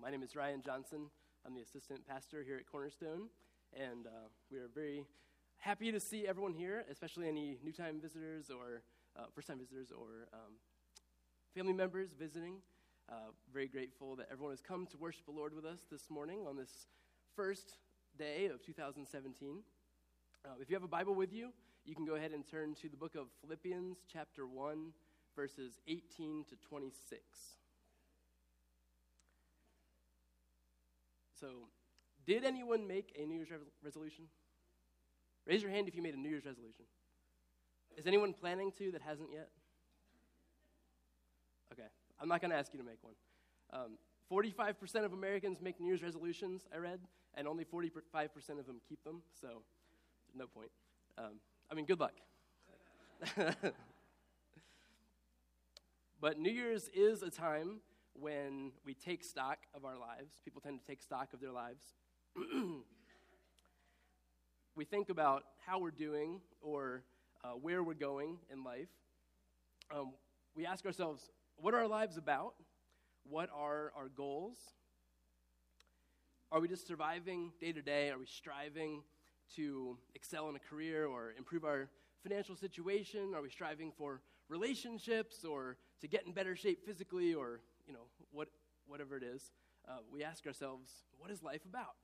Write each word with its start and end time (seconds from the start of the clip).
My 0.00 0.10
name 0.10 0.22
is 0.22 0.34
Ryan 0.34 0.62
Johnson. 0.62 1.10
I'm 1.44 1.54
the 1.54 1.60
assistant 1.60 2.06
pastor 2.06 2.42
here 2.42 2.56
at 2.56 2.66
Cornerstone, 2.70 3.28
and 3.74 4.06
uh, 4.06 4.28
we 4.50 4.58
are 4.58 4.68
very 4.74 5.04
happy 5.58 5.92
to 5.92 6.00
see 6.00 6.26
everyone 6.26 6.54
here, 6.54 6.84
especially 6.90 7.28
any 7.28 7.58
new 7.62 7.72
time 7.72 8.00
visitors 8.00 8.50
or 8.50 8.82
uh, 9.16 9.24
first 9.34 9.48
time 9.48 9.58
visitors 9.58 9.90
or 9.90 10.28
um, 10.32 10.52
family 11.54 11.72
members 11.72 12.10
visiting. 12.18 12.56
Uh, 13.08 13.32
very 13.52 13.66
grateful 13.66 14.16
that 14.16 14.28
everyone 14.30 14.52
has 14.52 14.60
come 14.60 14.86
to 14.86 14.96
worship 14.96 15.24
the 15.26 15.32
Lord 15.32 15.54
with 15.54 15.64
us 15.64 15.80
this 15.90 16.08
morning 16.08 16.46
on 16.48 16.56
this 16.56 16.86
first 17.34 17.78
day 18.18 18.46
of 18.46 18.64
2017. 18.64 19.62
Uh, 20.44 20.48
if 20.60 20.70
you 20.70 20.76
have 20.76 20.84
a 20.84 20.88
Bible 20.88 21.14
with 21.14 21.32
you, 21.32 21.52
you 21.84 21.94
can 21.94 22.04
go 22.04 22.14
ahead 22.14 22.32
and 22.32 22.46
turn 22.46 22.74
to 22.76 22.88
the 22.88 22.96
book 22.96 23.14
of 23.14 23.26
Philippians, 23.40 23.98
chapter 24.12 24.46
1, 24.46 24.92
verses 25.34 25.80
18 25.88 26.44
to 26.48 26.56
26. 26.68 27.61
So, 31.42 31.48
did 32.24 32.44
anyone 32.44 32.86
make 32.86 33.16
a 33.20 33.26
New 33.26 33.34
Year's 33.34 33.50
re- 33.50 33.56
resolution? 33.82 34.26
Raise 35.44 35.60
your 35.60 35.72
hand 35.72 35.88
if 35.88 35.96
you 35.96 36.02
made 36.02 36.14
a 36.14 36.16
New 36.16 36.28
Year's 36.28 36.46
resolution. 36.46 36.84
Is 37.96 38.06
anyone 38.06 38.32
planning 38.32 38.70
to 38.78 38.92
that 38.92 39.02
hasn't 39.02 39.30
yet? 39.32 39.48
Okay, 41.72 41.88
I'm 42.20 42.28
not 42.28 42.40
going 42.40 42.52
to 42.52 42.56
ask 42.56 42.72
you 42.72 42.78
to 42.78 42.86
make 42.86 42.98
one. 43.02 43.14
Um, 43.72 43.98
45% 44.30 45.04
of 45.04 45.12
Americans 45.14 45.60
make 45.60 45.80
New 45.80 45.88
Year's 45.88 46.04
resolutions, 46.04 46.64
I 46.72 46.76
read, 46.76 47.00
and 47.34 47.48
only 47.48 47.64
45% 47.64 47.90
of 48.60 48.66
them 48.66 48.80
keep 48.88 49.02
them, 49.02 49.22
so 49.40 49.64
no 50.36 50.46
point. 50.46 50.70
Um, 51.18 51.40
I 51.72 51.74
mean, 51.74 51.86
good 51.86 51.98
luck. 51.98 52.14
but 56.20 56.38
New 56.38 56.52
Year's 56.52 56.88
is 56.94 57.24
a 57.24 57.30
time 57.30 57.80
when 58.14 58.72
we 58.84 58.94
take 58.94 59.24
stock 59.24 59.58
of 59.74 59.84
our 59.84 59.98
lives. 59.98 60.40
People 60.44 60.60
tend 60.60 60.80
to 60.80 60.86
take 60.86 61.02
stock 61.02 61.32
of 61.32 61.40
their 61.40 61.52
lives. 61.52 61.82
we 64.76 64.84
think 64.84 65.08
about 65.08 65.44
how 65.66 65.80
we're 65.80 65.90
doing 65.90 66.40
or 66.60 67.02
uh, 67.44 67.50
where 67.50 67.82
we're 67.82 67.94
going 67.94 68.38
in 68.52 68.64
life. 68.64 68.88
Um, 69.94 70.12
we 70.54 70.66
ask 70.66 70.84
ourselves, 70.86 71.30
what 71.56 71.74
are 71.74 71.78
our 71.78 71.88
lives 71.88 72.16
about? 72.16 72.54
What 73.28 73.50
are 73.54 73.92
our 73.96 74.08
goals? 74.08 74.58
Are 76.50 76.60
we 76.60 76.68
just 76.68 76.86
surviving 76.86 77.52
day 77.60 77.72
to 77.72 77.82
day? 77.82 78.10
Are 78.10 78.18
we 78.18 78.26
striving 78.26 79.02
to 79.56 79.96
excel 80.14 80.48
in 80.48 80.56
a 80.56 80.58
career 80.58 81.06
or 81.06 81.32
improve 81.38 81.64
our 81.64 81.88
financial 82.22 82.56
situation? 82.56 83.32
Are 83.34 83.42
we 83.42 83.50
striving 83.50 83.92
for 83.96 84.20
relationships 84.48 85.44
or 85.44 85.76
to 86.00 86.08
get 86.08 86.26
in 86.26 86.32
better 86.32 86.54
shape 86.54 86.84
physically 86.84 87.34
or 87.34 87.60
you 87.86 87.92
know, 87.92 88.06
what, 88.30 88.48
whatever 88.86 89.16
it 89.16 89.22
is, 89.22 89.50
uh, 89.88 89.98
we 90.12 90.22
ask 90.22 90.46
ourselves, 90.46 90.90
what 91.18 91.30
is 91.30 91.42
life 91.42 91.64
about? 91.64 91.96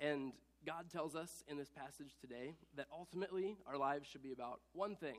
And 0.00 0.32
God 0.66 0.90
tells 0.90 1.14
us 1.16 1.42
in 1.48 1.56
this 1.56 1.70
passage 1.70 2.16
today 2.20 2.54
that 2.76 2.86
ultimately 2.92 3.56
our 3.66 3.76
lives 3.76 4.08
should 4.08 4.22
be 4.22 4.32
about 4.32 4.60
one 4.72 4.96
thing 4.96 5.16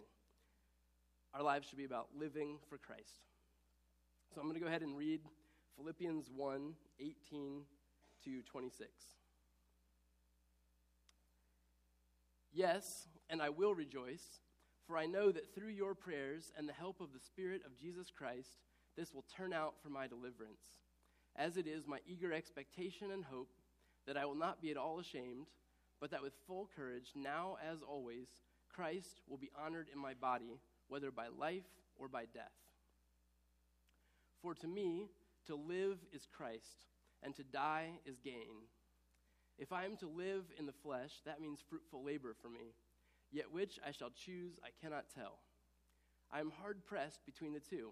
our 1.34 1.42
lives 1.42 1.68
should 1.68 1.80
be 1.80 1.86
about 1.86 2.10
living 2.16 2.60
for 2.70 2.78
Christ. 2.78 3.22
So 4.34 4.40
I'm 4.40 4.48
going 4.48 4.56
to 4.56 4.62
go 4.62 4.68
ahead 4.68 4.84
and 4.84 4.96
read 4.96 5.22
Philippians 5.76 6.30
1 6.36 6.74
18 7.00 7.62
to 8.26 8.42
26. 8.44 8.90
Yes, 12.54 13.08
and 13.32 13.42
I 13.42 13.50
will 13.50 13.74
rejoice, 13.74 14.24
for 14.86 14.96
I 14.96 15.08
know 15.08 15.32
that 15.32 15.56
through 15.56 15.70
your 15.70 15.96
prayers 15.96 16.52
and 16.56 16.70
the 16.70 16.74
help 16.74 17.02
of 17.02 17.14
the 17.14 17.20
Spirit 17.20 17.64
of 17.66 17.80
Jesus 17.80 18.12
Christ, 18.16 18.60
this 18.98 19.14
will 19.14 19.26
turn 19.36 19.54
out 19.54 19.76
for 19.82 19.90
my 19.90 20.08
deliverance. 20.08 20.62
As 21.36 21.58
it 21.58 21.68
is 21.68 21.88
my 21.88 22.00
eager 22.06 22.32
expectation 22.32 23.12
and 23.12 23.26
hope 23.26 23.50
that 24.06 24.18
I 24.18 24.26
will 24.26 24.36
not 24.36 24.62
be 24.62 24.72
at 24.72 24.78
all 24.78 25.00
ashamed, 25.00 25.48
but 26.00 26.12
that 26.12 26.22
with 26.22 26.34
full 26.48 26.70
courage, 26.76 27.12
now 27.16 27.58
as 27.72 27.82
always, 27.82 28.28
Christ 28.74 29.22
will 29.28 29.38
be 29.38 29.52
honored 29.58 29.88
in 29.94 30.00
my 30.00 30.14
body, 30.14 30.60
whether 30.88 31.12
by 31.12 31.28
life 31.28 31.64
or 31.98 32.08
by 32.08 32.26
death. 32.34 32.52
For 34.42 34.54
to 34.56 34.68
me, 34.68 35.08
to 35.48 35.56
live 35.56 35.98
is 36.14 36.28
Christ, 36.36 36.86
and 37.24 37.36
to 37.36 37.44
die 37.44 37.92
is 38.06 38.20
gain. 38.20 38.68
If 39.58 39.72
I 39.72 39.86
am 39.86 39.96
to 39.98 40.08
live 40.08 40.44
in 40.60 40.66
the 40.66 40.74
flesh, 40.74 41.22
that 41.26 41.42
means 41.42 41.64
fruitful 41.70 42.04
labor 42.04 42.36
for 42.42 42.50
me. 42.50 42.74
Yet 43.32 43.52
which 43.52 43.80
I 43.86 43.92
shall 43.92 44.10
choose, 44.10 44.60
I 44.64 44.70
cannot 44.82 45.06
tell. 45.16 45.40
I 46.32 46.40
am 46.40 46.52
hard 46.62 46.86
pressed 46.86 47.26
between 47.26 47.54
the 47.54 47.60
two. 47.60 47.92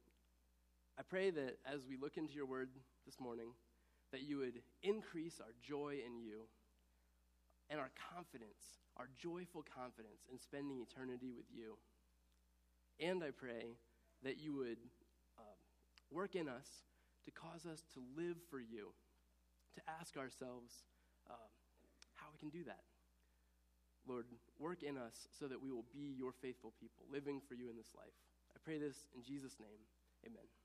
I 0.99 1.03
pray 1.03 1.29
that 1.31 1.57
as 1.65 1.87
we 1.87 1.97
look 1.97 2.17
into 2.17 2.33
your 2.33 2.45
word 2.45 2.69
this 3.05 3.19
morning, 3.19 3.49
that 4.11 4.21
you 4.21 4.37
would 4.37 4.61
increase 4.83 5.39
our 5.39 5.53
joy 5.61 5.99
in 6.05 6.19
you 6.19 6.43
and 7.69 7.79
our 7.79 7.91
confidence, 8.13 8.79
our 8.97 9.07
joyful 9.17 9.63
confidence 9.63 10.27
in 10.31 10.37
spending 10.37 10.81
eternity 10.81 11.31
with 11.31 11.45
you. 11.49 11.77
And 12.99 13.23
I 13.23 13.31
pray 13.31 13.77
that 14.23 14.37
you 14.37 14.53
would 14.53 14.77
um, 15.39 15.57
work 16.11 16.35
in 16.35 16.47
us 16.49 16.67
to 17.25 17.31
cause 17.31 17.65
us 17.65 17.83
to 17.93 18.03
live 18.17 18.37
for 18.49 18.59
you, 18.59 18.91
to 19.75 19.81
ask 19.99 20.17
ourselves 20.17 20.83
um, 21.29 21.49
how 22.15 22.27
we 22.31 22.37
can 22.37 22.49
do 22.49 22.63
that. 22.65 22.83
Lord, 24.07 24.25
work 24.59 24.83
in 24.83 24.97
us 24.97 25.27
so 25.39 25.47
that 25.47 25.61
we 25.61 25.71
will 25.71 25.85
be 25.93 26.15
your 26.17 26.33
faithful 26.41 26.73
people, 26.79 27.05
living 27.11 27.39
for 27.47 27.53
you 27.53 27.69
in 27.69 27.77
this 27.77 27.93
life. 27.95 28.13
I 28.53 28.59
pray 28.63 28.77
this 28.77 29.07
in 29.15 29.23
Jesus' 29.23 29.55
name. 29.59 29.79
Amen. 30.25 30.60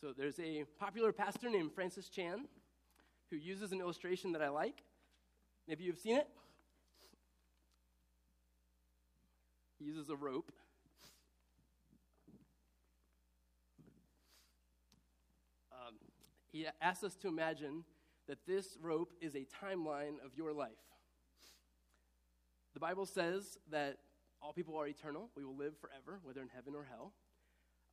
So 0.00 0.12
there's 0.16 0.38
a 0.38 0.64
popular 0.78 1.12
pastor 1.12 1.50
named 1.50 1.72
Francis 1.72 2.08
Chan 2.08 2.46
who 3.30 3.36
uses 3.36 3.72
an 3.72 3.80
illustration 3.80 4.30
that 4.30 4.42
I 4.42 4.48
like. 4.48 4.84
Maybe 5.66 5.82
you've 5.82 5.98
seen 5.98 6.16
it. 6.16 6.28
He 9.80 9.86
uses 9.86 10.08
a 10.08 10.14
rope. 10.14 10.52
Um, 15.72 15.94
he 16.52 16.66
asks 16.80 17.02
us 17.02 17.16
to 17.16 17.28
imagine 17.28 17.82
that 18.28 18.38
this 18.46 18.78
rope 18.80 19.12
is 19.20 19.34
a 19.34 19.46
timeline 19.64 20.24
of 20.24 20.36
your 20.36 20.52
life. 20.52 20.70
The 22.74 22.80
Bible 22.80 23.06
says 23.06 23.58
that 23.72 23.98
all 24.40 24.52
people 24.52 24.76
are 24.76 24.86
eternal. 24.86 25.28
We 25.36 25.44
will 25.44 25.56
live 25.56 25.74
forever, 25.80 26.20
whether 26.22 26.40
in 26.40 26.48
heaven 26.54 26.74
or 26.76 26.86
hell. 26.88 27.12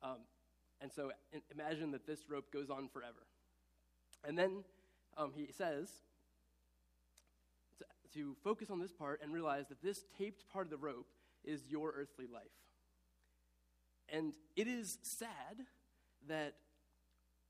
Um, 0.04 0.18
and 0.80 0.92
so 0.92 1.10
imagine 1.50 1.90
that 1.92 2.06
this 2.06 2.20
rope 2.28 2.52
goes 2.52 2.70
on 2.70 2.88
forever. 2.88 3.26
And 4.26 4.36
then 4.36 4.64
um, 5.16 5.32
he 5.34 5.48
says 5.52 5.90
to, 7.78 7.84
to 8.14 8.36
focus 8.44 8.70
on 8.70 8.80
this 8.80 8.92
part 8.92 9.20
and 9.22 9.32
realize 9.32 9.68
that 9.68 9.82
this 9.82 10.04
taped 10.18 10.48
part 10.52 10.66
of 10.66 10.70
the 10.70 10.76
rope 10.76 11.08
is 11.44 11.62
your 11.68 11.92
earthly 11.96 12.26
life. 12.32 12.42
And 14.08 14.34
it 14.54 14.68
is 14.68 14.98
sad 15.02 15.64
that 16.28 16.54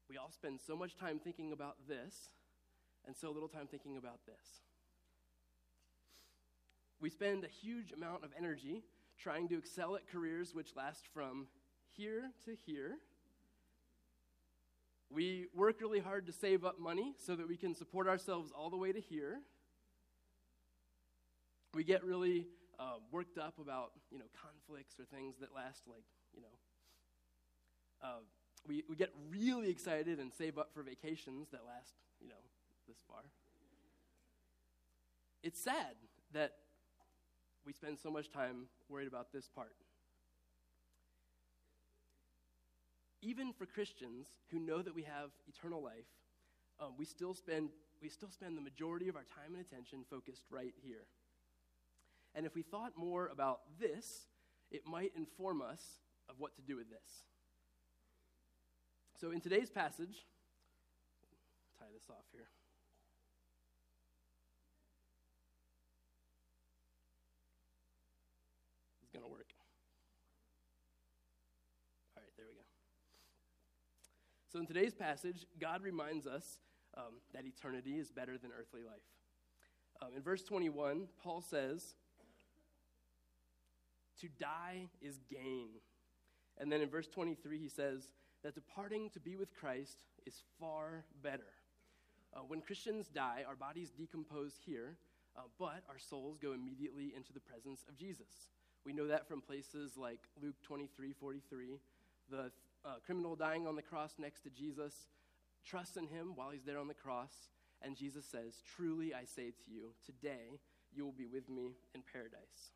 we 0.08 0.16
all 0.16 0.30
spend 0.30 0.60
so 0.64 0.76
much 0.76 0.96
time 0.96 1.18
thinking 1.18 1.52
about 1.52 1.76
this 1.88 2.30
and 3.06 3.16
so 3.16 3.30
little 3.30 3.48
time 3.48 3.66
thinking 3.66 3.96
about 3.96 4.20
this. 4.26 4.60
We 7.00 7.10
spend 7.10 7.44
a 7.44 7.48
huge 7.48 7.92
amount 7.92 8.24
of 8.24 8.30
energy 8.38 8.82
trying 9.18 9.48
to 9.48 9.58
excel 9.58 9.96
at 9.96 10.08
careers 10.10 10.54
which 10.54 10.76
last 10.76 11.04
from 11.12 11.46
here 11.96 12.30
to 12.44 12.56
here 12.66 12.98
we 15.10 15.46
work 15.54 15.80
really 15.80 16.00
hard 16.00 16.26
to 16.26 16.32
save 16.32 16.64
up 16.64 16.78
money 16.78 17.14
so 17.18 17.36
that 17.36 17.48
we 17.48 17.56
can 17.56 17.74
support 17.74 18.08
ourselves 18.08 18.52
all 18.56 18.70
the 18.70 18.76
way 18.76 18.92
to 18.92 19.00
here. 19.00 19.40
We 21.74 21.84
get 21.84 22.04
really 22.04 22.46
uh, 22.78 22.96
worked 23.12 23.38
up 23.38 23.54
about, 23.60 23.92
you 24.10 24.18
know, 24.18 24.24
conflicts 24.42 24.98
or 24.98 25.04
things 25.04 25.36
that 25.40 25.54
last 25.54 25.82
like, 25.86 26.04
you 26.34 26.42
know, 26.42 26.48
uh, 28.02 28.20
we, 28.66 28.82
we 28.88 28.96
get 28.96 29.12
really 29.30 29.70
excited 29.70 30.18
and 30.18 30.32
save 30.32 30.58
up 30.58 30.70
for 30.74 30.82
vacations 30.82 31.48
that 31.50 31.60
last, 31.66 31.94
you 32.20 32.28
know, 32.28 32.34
this 32.88 32.98
far. 33.08 33.22
It's 35.42 35.60
sad 35.60 35.94
that 36.32 36.54
we 37.64 37.72
spend 37.72 37.98
so 37.98 38.10
much 38.10 38.30
time 38.30 38.66
worried 38.88 39.08
about 39.08 39.32
this 39.32 39.48
part. 39.48 39.72
Even 43.26 43.52
for 43.52 43.66
Christians 43.66 44.28
who 44.52 44.60
know 44.60 44.80
that 44.80 44.94
we 44.94 45.02
have 45.02 45.30
eternal 45.48 45.82
life, 45.82 46.06
um, 46.78 46.92
we, 46.96 47.04
still 47.04 47.34
spend, 47.34 47.70
we 48.00 48.08
still 48.08 48.30
spend 48.30 48.56
the 48.56 48.60
majority 48.60 49.08
of 49.08 49.16
our 49.16 49.24
time 49.24 49.54
and 49.56 49.60
attention 49.60 50.04
focused 50.08 50.44
right 50.48 50.74
here. 50.84 51.06
And 52.36 52.46
if 52.46 52.54
we 52.54 52.62
thought 52.62 52.92
more 52.96 53.26
about 53.26 53.60
this, 53.80 54.28
it 54.70 54.82
might 54.86 55.12
inform 55.16 55.60
us 55.60 55.82
of 56.28 56.36
what 56.38 56.54
to 56.54 56.62
do 56.62 56.76
with 56.76 56.88
this. 56.88 57.24
So 59.20 59.32
in 59.32 59.40
today's 59.40 59.70
passage, 59.70 60.24
tie 61.80 61.86
this 61.92 62.08
off 62.10 62.26
here. 62.32 62.46
It's 69.02 69.10
going 69.10 69.24
to 69.24 69.30
work. 69.30 69.48
All 72.16 72.22
right, 72.22 72.32
there 72.36 72.46
we 72.46 72.54
go. 72.54 72.60
So 74.56 74.60
in 74.60 74.66
today's 74.66 74.94
passage, 74.94 75.44
God 75.60 75.82
reminds 75.82 76.26
us 76.26 76.60
um, 76.96 77.20
that 77.34 77.44
eternity 77.44 77.98
is 77.98 78.10
better 78.10 78.38
than 78.38 78.52
earthly 78.58 78.80
life. 78.80 79.02
Um, 80.00 80.16
in 80.16 80.22
verse 80.22 80.42
21, 80.44 81.08
Paul 81.22 81.42
says, 81.42 81.94
To 84.22 84.28
die 84.40 84.88
is 85.02 85.20
gain. 85.30 85.68
And 86.56 86.72
then 86.72 86.80
in 86.80 86.88
verse 86.88 87.06
23, 87.06 87.58
he 87.58 87.68
says, 87.68 88.08
that 88.44 88.54
departing 88.54 89.10
to 89.10 89.20
be 89.20 89.36
with 89.36 89.54
Christ 89.54 89.98
is 90.24 90.40
far 90.58 91.04
better. 91.22 91.52
Uh, 92.34 92.40
when 92.48 92.62
Christians 92.62 93.08
die, 93.08 93.44
our 93.46 93.56
bodies 93.56 93.90
decompose 93.90 94.54
here, 94.64 94.96
uh, 95.36 95.42
but 95.58 95.82
our 95.86 95.98
souls 95.98 96.38
go 96.40 96.54
immediately 96.54 97.12
into 97.14 97.34
the 97.34 97.40
presence 97.40 97.84
of 97.90 97.98
Jesus. 97.98 98.48
We 98.86 98.94
know 98.94 99.06
that 99.06 99.28
from 99.28 99.42
places 99.42 99.98
like 99.98 100.20
Luke 100.42 100.56
23 100.62 101.12
43. 101.12 101.78
The 102.30 102.50
uh, 102.86 102.94
criminal 103.04 103.34
dying 103.34 103.66
on 103.66 103.76
the 103.76 103.82
cross 103.82 104.12
next 104.18 104.42
to 104.42 104.50
Jesus 104.50 104.94
trusts 105.66 105.96
in 105.96 106.06
him 106.06 106.32
while 106.36 106.50
he's 106.50 106.64
there 106.64 106.78
on 106.78 106.88
the 106.88 106.94
cross, 106.94 107.32
and 107.82 107.96
Jesus 107.96 108.24
says, 108.24 108.62
Truly 108.76 109.12
I 109.12 109.24
say 109.24 109.50
to 109.50 109.70
you, 109.70 109.92
today 110.04 110.60
you 110.94 111.04
will 111.04 111.12
be 111.12 111.26
with 111.26 111.48
me 111.48 111.72
in 111.94 112.02
paradise. 112.12 112.70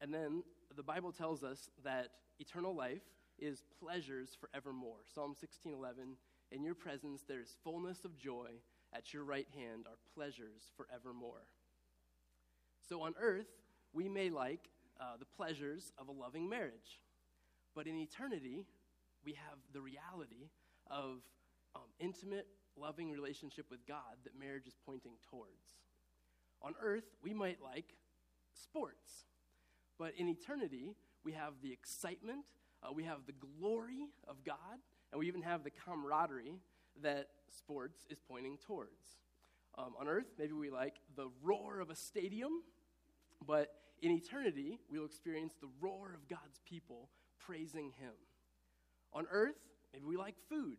And 0.00 0.12
then 0.12 0.42
the 0.76 0.82
Bible 0.82 1.12
tells 1.12 1.44
us 1.44 1.70
that 1.84 2.08
eternal 2.40 2.74
life 2.74 3.02
is 3.38 3.62
pleasures 3.80 4.36
forevermore. 4.40 4.98
Psalm 5.14 5.34
16:11, 5.34 6.16
in 6.50 6.64
your 6.64 6.74
presence 6.74 7.22
there 7.22 7.40
is 7.40 7.56
fullness 7.62 8.04
of 8.04 8.18
joy, 8.18 8.50
at 8.92 9.14
your 9.14 9.24
right 9.24 9.48
hand 9.54 9.86
are 9.86 9.98
pleasures 10.14 10.70
forevermore. 10.76 11.46
So 12.88 13.02
on 13.02 13.14
earth, 13.18 13.46
we 13.92 14.08
may 14.08 14.28
like 14.28 14.68
uh, 15.00 15.16
the 15.18 15.24
pleasures 15.24 15.92
of 15.98 16.08
a 16.08 16.12
loving 16.12 16.48
marriage. 16.48 17.00
But 17.74 17.86
in 17.86 17.98
eternity, 17.98 18.64
we 19.24 19.32
have 19.32 19.58
the 19.72 19.80
reality 19.80 20.50
of 20.90 21.22
um, 21.74 21.82
intimate, 21.98 22.46
loving 22.76 23.10
relationship 23.10 23.66
with 23.70 23.86
God 23.86 24.16
that 24.24 24.38
marriage 24.38 24.66
is 24.66 24.74
pointing 24.84 25.12
towards. 25.30 25.76
On 26.60 26.74
earth, 26.82 27.04
we 27.22 27.32
might 27.32 27.58
like 27.62 27.94
sports. 28.52 29.26
But 29.98 30.12
in 30.16 30.28
eternity, 30.28 30.94
we 31.24 31.32
have 31.32 31.54
the 31.62 31.72
excitement 31.72 32.44
uh, 32.82 32.92
we 32.92 33.04
have 33.04 33.18
the 33.26 33.60
glory 33.60 34.08
of 34.26 34.42
God, 34.44 34.56
and 35.12 35.18
we 35.18 35.28
even 35.28 35.42
have 35.42 35.62
the 35.62 35.70
camaraderie 35.70 36.56
that 37.02 37.28
sports 37.56 38.06
is 38.10 38.18
pointing 38.28 38.58
towards. 38.66 39.20
Um, 39.78 39.94
on 39.98 40.08
earth, 40.08 40.26
maybe 40.38 40.52
we 40.52 40.70
like 40.70 40.96
the 41.16 41.28
roar 41.42 41.80
of 41.80 41.90
a 41.90 41.94
stadium, 41.94 42.62
but 43.46 43.74
in 44.02 44.10
eternity, 44.10 44.80
we'll 44.90 45.04
experience 45.04 45.54
the 45.60 45.68
roar 45.80 46.12
of 46.14 46.28
God's 46.28 46.60
people 46.68 47.08
praising 47.46 47.92
Him. 47.98 48.12
On 49.12 49.26
earth, 49.30 49.58
maybe 49.92 50.04
we 50.04 50.16
like 50.16 50.36
food, 50.48 50.76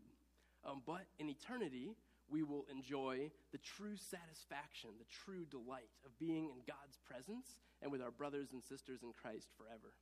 um, 0.66 0.82
but 0.86 1.06
in 1.20 1.30
eternity, 1.30 1.96
we 2.30 2.44
will 2.44 2.66
enjoy 2.72 3.30
the 3.52 3.58
true 3.60 3.96
satisfaction, 3.96 4.92
the 4.98 5.06
true 5.26 5.46
delight 5.46 5.90
of 6.06 6.18
being 6.20 6.46
in 6.50 6.58
God's 6.66 6.98
presence 7.06 7.58
and 7.82 7.92
with 7.92 8.02
our 8.02 8.12
brothers 8.12 8.54
and 8.54 8.64
sisters 8.64 9.04
in 9.04 9.12
Christ 9.14 9.50
forever. 9.58 9.94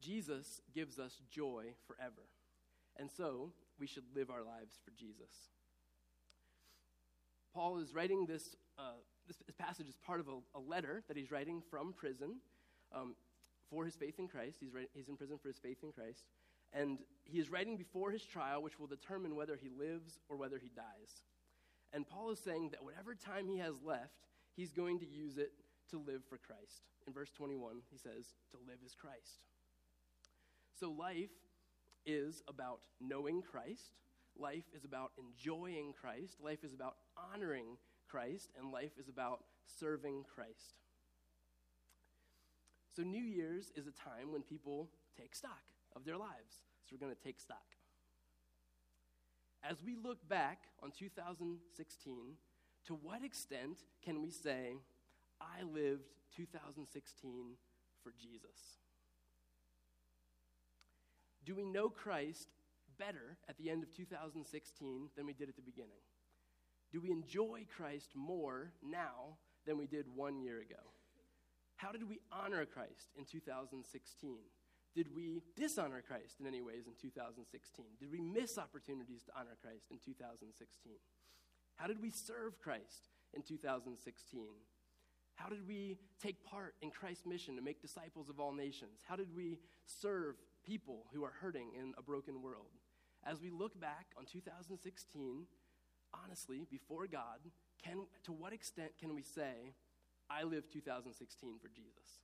Jesus 0.00 0.60
gives 0.74 0.98
us 0.98 1.20
joy 1.30 1.66
forever. 1.86 2.26
And 2.96 3.10
so, 3.10 3.52
we 3.78 3.86
should 3.86 4.04
live 4.14 4.30
our 4.30 4.42
lives 4.42 4.78
for 4.84 4.90
Jesus. 4.98 5.50
Paul 7.54 7.78
is 7.78 7.94
writing 7.94 8.26
this, 8.26 8.56
uh, 8.78 8.98
this, 9.26 9.36
passage 9.58 9.88
is 9.88 9.96
part 9.96 10.20
of 10.20 10.28
a, 10.28 10.58
a, 10.58 10.60
letter 10.60 11.02
that 11.08 11.16
he's 11.16 11.30
writing 11.30 11.62
from 11.70 11.92
prison 11.92 12.36
um, 12.94 13.14
for 13.70 13.84
his 13.84 13.94
faith 13.94 14.18
in 14.18 14.28
Christ. 14.28 14.58
He's, 14.60 14.70
he's 14.94 15.08
in 15.08 15.16
prison 15.16 15.38
for 15.38 15.48
his 15.48 15.58
faith 15.58 15.78
in 15.82 15.92
Christ. 15.92 16.24
And 16.72 16.98
he 17.24 17.38
is 17.38 17.50
writing 17.50 17.76
before 17.76 18.10
his 18.10 18.24
trial, 18.24 18.62
which 18.62 18.78
will 18.78 18.86
determine 18.86 19.34
whether 19.34 19.56
he 19.56 19.68
lives 19.68 20.18
or 20.28 20.36
whether 20.36 20.58
he 20.58 20.70
dies. 20.74 21.22
And 21.92 22.06
Paul 22.06 22.30
is 22.30 22.38
saying 22.38 22.70
that 22.70 22.84
whatever 22.84 23.14
time 23.14 23.48
he 23.48 23.58
has 23.58 23.74
left, 23.84 24.28
he's 24.56 24.72
going 24.72 25.00
to 25.00 25.06
use 25.06 25.38
it 25.38 25.52
to 25.90 25.98
live 25.98 26.22
for 26.28 26.38
Christ. 26.38 26.82
In 27.06 27.12
verse 27.12 27.30
21, 27.30 27.76
he 27.90 27.98
says, 27.98 28.34
To 28.52 28.58
live 28.66 28.78
is 28.84 28.94
Christ. 28.94 29.40
So 30.78 30.90
life 30.90 31.30
is 32.06 32.42
about 32.48 32.80
knowing 33.00 33.42
Christ, 33.42 33.98
life 34.38 34.64
is 34.74 34.84
about 34.84 35.12
enjoying 35.18 35.92
Christ, 36.00 36.38
life 36.42 36.64
is 36.64 36.72
about 36.72 36.96
honoring 37.32 37.76
Christ, 38.08 38.50
and 38.58 38.72
life 38.72 38.92
is 38.98 39.08
about 39.08 39.44
serving 39.78 40.24
Christ. 40.32 40.76
So, 42.94 43.02
New 43.02 43.22
Year's 43.22 43.70
is 43.76 43.86
a 43.86 43.92
time 43.92 44.32
when 44.32 44.42
people 44.42 44.88
take 45.16 45.34
stock 45.34 45.62
of 45.94 46.04
their 46.04 46.16
lives. 46.16 46.64
So, 46.84 46.96
we're 46.96 47.06
going 47.06 47.16
to 47.16 47.24
take 47.24 47.38
stock. 47.38 47.58
As 49.62 49.82
we 49.84 49.94
look 49.94 50.26
back 50.28 50.64
on 50.82 50.90
2016, 50.90 52.14
to 52.86 52.94
what 52.94 53.22
extent 53.22 53.84
can 54.02 54.22
we 54.22 54.30
say, 54.30 54.76
I 55.40 55.62
lived 55.62 56.08
2016 56.36 57.56
for 58.02 58.12
Jesus? 58.20 58.78
Do 61.44 61.54
we 61.54 61.64
know 61.64 61.88
Christ 61.88 62.48
better 62.98 63.36
at 63.48 63.56
the 63.58 63.70
end 63.70 63.82
of 63.82 63.94
2016 63.94 65.10
than 65.16 65.26
we 65.26 65.32
did 65.32 65.48
at 65.48 65.56
the 65.56 65.62
beginning? 65.62 66.00
Do 66.92 67.00
we 67.00 67.10
enjoy 67.10 67.66
Christ 67.76 68.10
more 68.14 68.72
now 68.82 69.36
than 69.66 69.78
we 69.78 69.86
did 69.86 70.06
one 70.14 70.40
year 70.40 70.60
ago? 70.60 70.90
How 71.80 71.92
did 71.92 72.08
we 72.08 72.20
honor 72.30 72.66
Christ 72.66 73.08
in 73.16 73.24
2016? 73.24 74.36
Did 74.94 75.14
we 75.14 75.42
dishonor 75.56 76.02
Christ 76.06 76.40
in 76.40 76.46
any 76.46 76.60
ways 76.60 76.86
in 76.86 76.92
2016? 77.00 77.84
Did 77.98 78.10
we 78.10 78.20
miss 78.20 78.58
opportunities 78.58 79.22
to 79.24 79.32
honor 79.38 79.56
Christ 79.62 79.86
in 79.90 79.98
2016? 80.04 80.92
How 81.76 81.86
did 81.86 82.02
we 82.02 82.10
serve 82.10 82.60
Christ 82.60 83.08
in 83.32 83.42
2016? 83.42 83.96
How 85.36 85.48
did 85.48 85.66
we 85.66 85.96
take 86.20 86.44
part 86.44 86.74
in 86.82 86.90
Christ's 86.90 87.24
mission 87.24 87.56
to 87.56 87.62
make 87.62 87.80
disciples 87.80 88.28
of 88.28 88.38
all 88.38 88.52
nations? 88.52 89.00
How 89.08 89.16
did 89.16 89.34
we 89.34 89.58
serve 89.86 90.36
people 90.64 91.06
who 91.12 91.24
are 91.24 91.32
hurting 91.40 91.70
in 91.78 91.92
a 91.98 92.02
broken 92.02 92.42
world. 92.42 92.70
As 93.24 93.40
we 93.40 93.50
look 93.50 93.78
back 93.80 94.06
on 94.16 94.24
2016, 94.24 95.46
honestly, 96.24 96.66
before 96.70 97.06
God, 97.06 97.40
can, 97.84 98.06
to 98.24 98.32
what 98.32 98.52
extent 98.52 98.92
can 98.98 99.14
we 99.14 99.22
say, 99.22 99.74
I 100.30 100.44
live 100.44 100.70
2016 100.70 101.58
for 101.60 101.68
Jesus? 101.68 102.22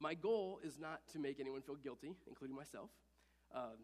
My 0.00 0.14
goal 0.14 0.60
is 0.62 0.78
not 0.78 1.00
to 1.12 1.18
make 1.18 1.40
anyone 1.40 1.62
feel 1.62 1.76
guilty, 1.76 2.14
including 2.26 2.56
myself. 2.56 2.90
Uh, 3.54 3.78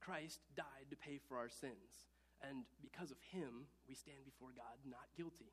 Christ 0.00 0.40
died 0.56 0.90
to 0.90 0.96
pay 0.96 1.18
for 1.28 1.36
our 1.36 1.48
sins. 1.48 2.04
And 2.42 2.64
because 2.82 3.10
of 3.10 3.16
him, 3.32 3.66
we 3.88 3.94
stand 3.94 4.24
before 4.24 4.50
God 4.54 4.76
not 4.84 5.08
guilty. 5.16 5.52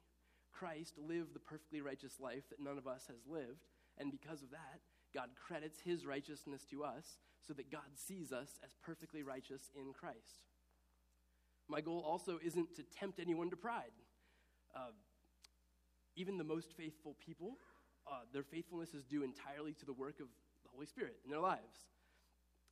Christ 0.51 0.95
lived 0.97 1.33
the 1.33 1.39
perfectly 1.39 1.81
righteous 1.81 2.19
life 2.19 2.49
that 2.49 2.59
none 2.59 2.77
of 2.77 2.87
us 2.87 3.07
has 3.07 3.25
lived. 3.25 3.63
And 3.97 4.11
because 4.11 4.43
of 4.43 4.51
that, 4.51 4.81
God 5.13 5.29
credits 5.35 5.79
his 5.79 6.05
righteousness 6.05 6.65
to 6.71 6.83
us 6.83 7.17
so 7.47 7.53
that 7.53 7.71
God 7.71 7.95
sees 7.95 8.31
us 8.31 8.59
as 8.63 8.75
perfectly 8.83 9.23
righteous 9.23 9.69
in 9.75 9.93
Christ. 9.93 10.47
My 11.67 11.81
goal 11.81 12.03
also 12.05 12.39
isn't 12.43 12.75
to 12.75 12.83
tempt 12.83 13.19
anyone 13.19 13.49
to 13.49 13.55
pride. 13.55 13.93
Uh, 14.75 14.91
even 16.15 16.37
the 16.37 16.43
most 16.43 16.73
faithful 16.75 17.15
people, 17.25 17.57
uh, 18.07 18.21
their 18.33 18.43
faithfulness 18.43 18.93
is 18.93 19.03
due 19.03 19.23
entirely 19.23 19.73
to 19.73 19.85
the 19.85 19.93
work 19.93 20.19
of 20.19 20.27
the 20.63 20.69
Holy 20.73 20.85
Spirit 20.85 21.17
in 21.25 21.31
their 21.31 21.39
lives. 21.39 21.87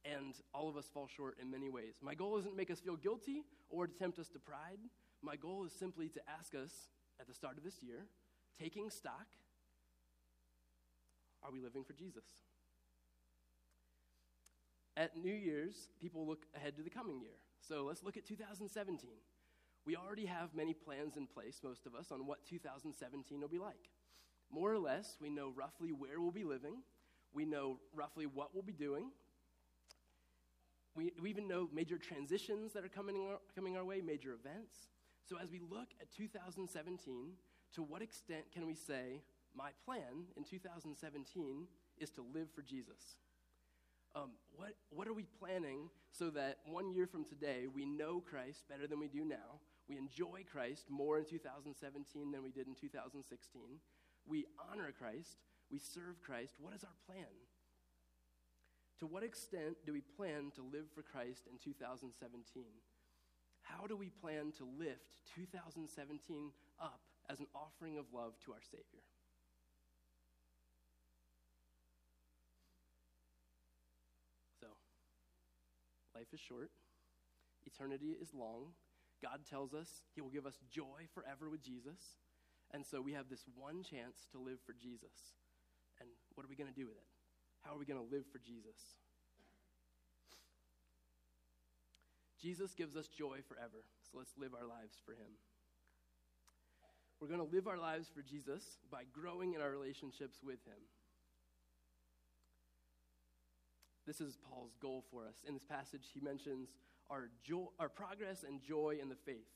And 0.04 0.34
all 0.54 0.68
of 0.68 0.78
us 0.78 0.90
fall 0.92 1.08
short 1.08 1.38
in 1.42 1.52
many 1.52 1.70
ways. 1.70 1.96
My 2.02 2.16
goal 2.16 2.38
isn't 2.40 2.52
to 2.52 2.58
make 2.58 2.72
us 2.72 2.80
feel 2.80 2.96
guilty 2.96 3.44
or 3.70 3.88
to 3.88 3.94
tempt 3.94 4.18
us 4.18 4.30
to 4.30 4.40
pride. 4.40 4.80
My 5.22 5.36
goal 5.36 5.64
is 5.66 5.72
simply 5.72 6.10
to 6.10 6.22
ask 6.40 6.56
us 6.56 6.72
at 7.20 7.28
the 7.28 7.34
start 7.34 7.58
of 7.58 7.64
this 7.64 7.84
year, 7.84 8.08
taking 8.60 8.90
stock 8.90 9.28
are 11.44 11.52
we 11.52 11.60
living 11.60 11.84
for 11.84 11.94
Jesus? 11.94 12.24
At 14.96 15.18
New 15.18 15.34
Year's, 15.34 15.90
people 16.00 16.28
look 16.28 16.46
ahead 16.56 16.76
to 16.78 16.84
the 16.84 16.90
coming 16.90 17.20
year. 17.20 17.38
So 17.62 17.86
let's 17.86 18.04
look 18.04 18.18
at 18.18 18.26
2017. 18.26 19.10
We 19.86 19.96
already 19.96 20.26
have 20.26 20.54
many 20.54 20.74
plans 20.74 21.18
in 21.18 21.26
place, 21.28 21.60
most 21.64 21.86
of 21.86 21.96
us, 21.96 22.12
on 22.12 22.26
what 22.26 22.46
2017 22.46 23.42
will 23.42 23.48
be 23.48 23.58
like. 23.58 23.90
More 24.52 24.72
or 24.72 24.80
less, 24.80 25.18
we 25.20 25.30
know 25.30 25.52
roughly 25.56 25.92
where 25.92 26.20
we'll 26.20 26.32
be 26.32 26.44
living, 26.44 26.84
we 27.34 27.46
know 27.46 27.80
roughly 27.96 28.26
what 28.26 28.54
we'll 28.54 28.64
be 28.64 28.74
doing. 28.74 29.12
we, 30.96 31.14
we 31.22 31.30
even 31.30 31.48
know 31.48 31.70
major 31.74 31.98
transitions 31.98 32.74
that 32.74 32.84
are 32.84 32.90
coming 32.90 33.16
our, 33.22 33.40
coming 33.56 33.78
our 33.78 33.86
way, 33.86 34.02
major 34.02 34.34
events. 34.34 34.90
So 35.28 35.38
as 35.42 35.50
we 35.50 35.60
look 35.60 35.90
at 36.02 36.12
2017, 36.12 37.32
to 37.76 37.84
what 37.84 38.02
extent 38.02 38.52
can 38.54 38.68
we 38.68 38.76
say, 38.76 39.22
my 39.56 39.70
plan 39.86 40.26
in 40.36 40.44
2017 40.44 41.68
is 41.98 42.10
to 42.12 42.22
live 42.34 42.48
for 42.54 42.62
Jesus? 42.62 43.16
Um, 44.14 44.32
what, 44.56 44.74
what 44.90 45.08
are 45.08 45.14
we 45.14 45.26
planning 45.40 45.90
so 46.12 46.30
that 46.32 46.58
one 46.66 46.92
year 46.92 47.08
from 47.08 47.24
today 47.24 47.68
we 47.74 47.86
know 47.86 48.20
Christ 48.20 48.68
better 48.70 48.88
than 48.88 49.00
we 49.00 49.08
do 49.08 49.24
now? 49.24 49.62
We 49.90 49.98
enjoy 49.98 50.46
Christ 50.52 50.86
more 50.90 51.18
in 51.18 51.26
2017 51.26 52.32
than 52.32 52.44
we 52.44 52.52
did 52.52 52.68
in 52.68 52.76
2016. 52.76 53.62
We 54.28 54.46
honor 54.72 54.94
Christ. 54.98 55.38
We 55.72 55.80
serve 55.80 56.22
Christ. 56.22 56.54
What 56.60 56.74
is 56.74 56.84
our 56.84 56.98
plan? 57.08 57.28
To 59.00 59.08
what 59.08 59.24
extent 59.24 59.78
do 59.86 59.94
we 59.94 60.02
plan 60.02 60.52
to 60.56 60.62
live 60.62 60.86
for 60.94 61.02
Christ 61.02 61.48
in 61.50 61.58
2017? 61.58 62.64
How 63.64 63.88
do 63.88 63.98
we 63.98 64.10
plan 64.10 64.54
to 64.58 64.68
lift 64.78 65.26
2017 65.36 66.52
up 66.80 67.00
as 67.30 67.40
an 67.40 67.48
offering 67.56 67.98
of 67.98 68.06
love 68.14 68.34
to 68.46 68.52
our 68.52 68.62
Savior? 68.62 69.02
So, 74.60 74.68
life 76.14 76.28
is 76.32 76.40
short, 76.40 76.70
eternity 77.66 78.16
is 78.22 78.34
long. 78.36 78.74
God 79.22 79.42
tells 79.50 79.74
us 79.74 79.88
He 80.16 80.22
will 80.22 80.30
give 80.30 80.46
us 80.46 80.58
joy 80.70 81.08
forever 81.14 81.50
with 81.50 81.62
Jesus. 81.62 82.18
And 82.74 82.86
so 82.86 83.02
we 83.02 83.14
have 83.14 83.30
this 83.30 83.46
one 83.56 83.84
chance 83.84 84.28
to 84.32 84.40
live 84.40 84.60
for 84.66 84.74
Jesus. 84.74 85.36
And 86.00 86.10
what 86.36 86.46
are 86.46 86.50
we 86.50 86.56
going 86.56 86.72
to 86.72 86.80
do 86.80 86.88
with 86.88 86.96
it? 86.96 87.10
How 87.62 87.76
are 87.76 87.80
we 87.80 87.86
going 87.86 88.00
to 88.00 88.16
live 88.16 88.26
for 88.32 88.40
Jesus? 88.40 88.98
Jesus 92.42 92.74
gives 92.74 92.96
us 92.96 93.08
joy 93.08 93.38
forever, 93.48 93.86
so 94.02 94.18
let's 94.18 94.34
live 94.38 94.54
our 94.58 94.66
lives 94.66 94.98
for 95.06 95.12
Him. 95.12 95.38
We're 97.20 97.28
going 97.28 97.46
to 97.46 97.56
live 97.56 97.68
our 97.68 97.78
lives 97.78 98.10
for 98.10 98.24
Jesus 98.24 98.64
by 98.90 99.04
growing 99.14 99.54
in 99.54 99.62
our 99.62 99.70
relationships 99.70 100.40
with 100.44 100.58
Him. 100.66 100.82
This 104.08 104.20
is 104.20 104.38
Paul's 104.50 104.74
goal 104.82 105.04
for 105.12 105.28
us. 105.28 105.36
In 105.48 105.54
this 105.54 105.64
passage, 105.64 106.10
he 106.14 106.20
mentions 106.20 106.70
our, 107.12 107.30
joy, 107.44 107.66
our 107.80 107.90
progress 107.90 108.44
and 108.48 108.62
joy 108.62 108.98
in 109.02 109.10
the 109.10 109.16
faith. 109.16 109.48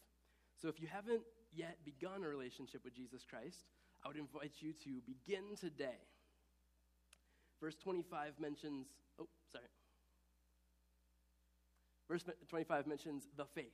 So 0.61 0.67
if 0.67 0.79
you 0.79 0.87
haven't 0.87 1.21
yet 1.53 1.77
begun 1.85 2.23
a 2.23 2.27
relationship 2.27 2.83
with 2.83 2.93
Jesus 2.93 3.25
Christ, 3.27 3.65
I 4.03 4.09
would 4.09 4.17
invite 4.17 4.53
you 4.59 4.73
to 4.83 5.01
begin 5.07 5.55
today. 5.59 5.97
Verse 7.59 7.75
25 7.75 8.33
mentions, 8.39 8.87
oh, 9.19 9.27
sorry. 9.51 9.65
Verse 12.07 12.23
25 12.49 12.85
mentions 12.85 13.23
the 13.35 13.45
faith. 13.45 13.73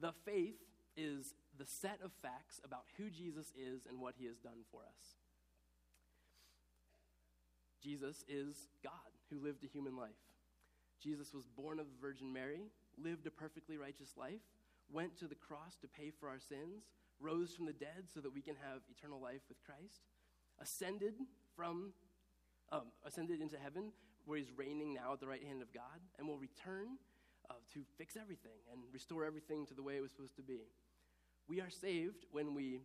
The 0.00 0.12
faith 0.24 0.56
is 0.96 1.34
the 1.58 1.64
set 1.64 2.00
of 2.04 2.12
facts 2.20 2.60
about 2.64 2.84
who 2.98 3.10
Jesus 3.10 3.52
is 3.56 3.86
and 3.88 4.00
what 4.00 4.14
he 4.18 4.26
has 4.26 4.36
done 4.38 4.64
for 4.70 4.80
us. 4.82 5.16
Jesus 7.82 8.24
is 8.28 8.68
God 8.82 8.92
who 9.30 9.42
lived 9.42 9.62
a 9.64 9.68
human 9.68 9.96
life. 9.96 10.10
Jesus 11.02 11.32
was 11.34 11.44
born 11.46 11.78
of 11.78 11.86
the 11.86 12.00
Virgin 12.00 12.32
Mary, 12.32 12.62
lived 13.02 13.26
a 13.26 13.30
perfectly 13.30 13.76
righteous 13.76 14.16
life, 14.16 14.42
went 14.92 15.16
to 15.18 15.26
the 15.26 15.34
cross 15.34 15.76
to 15.80 15.88
pay 15.88 16.10
for 16.10 16.28
our 16.28 16.38
sins, 16.38 16.84
rose 17.20 17.54
from 17.54 17.66
the 17.66 17.72
dead 17.72 18.04
so 18.12 18.20
that 18.20 18.34
we 18.34 18.40
can 18.40 18.56
have 18.56 18.82
eternal 18.90 19.20
life 19.20 19.42
with 19.48 19.62
Christ, 19.64 20.02
ascended 20.60 21.14
from 21.56 21.92
um, 22.72 22.90
ascended 23.06 23.40
into 23.40 23.56
heaven 23.56 23.92
where 24.24 24.38
he's 24.38 24.50
reigning 24.56 24.94
now 24.94 25.12
at 25.12 25.20
the 25.20 25.26
right 25.26 25.42
hand 25.42 25.62
of 25.62 25.72
God, 25.72 26.00
and 26.18 26.26
will 26.26 26.38
return 26.38 26.96
uh, 27.50 27.54
to 27.74 27.80
fix 27.98 28.16
everything 28.16 28.56
and 28.72 28.80
restore 28.92 29.24
everything 29.24 29.66
to 29.66 29.74
the 29.74 29.82
way 29.82 29.96
it 29.96 30.00
was 30.00 30.10
supposed 30.10 30.36
to 30.36 30.42
be. 30.42 30.60
We 31.46 31.60
are 31.60 31.70
saved 31.70 32.24
when 32.32 32.54
we 32.54 32.80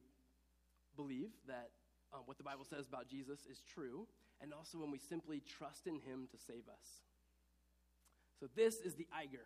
believe 0.96 1.30
that 1.48 1.70
um, 2.14 2.22
what 2.26 2.38
the 2.38 2.44
Bible 2.44 2.66
says 2.70 2.88
about 2.88 3.08
Jesus 3.08 3.46
is 3.50 3.62
true, 3.74 4.08
and 4.42 4.54
also 4.54 4.80
when 4.80 4.92
we 4.92 4.98
simply 4.98 5.42
trust 5.48 5.88
in 5.88 5.96
him 5.96 6.28
to 6.32 6.38
save 6.38 6.68
us. 6.68 7.04
So, 8.40 8.48
this 8.56 8.80
is 8.80 8.96
the 8.96 9.08
Eiger. 9.14 9.46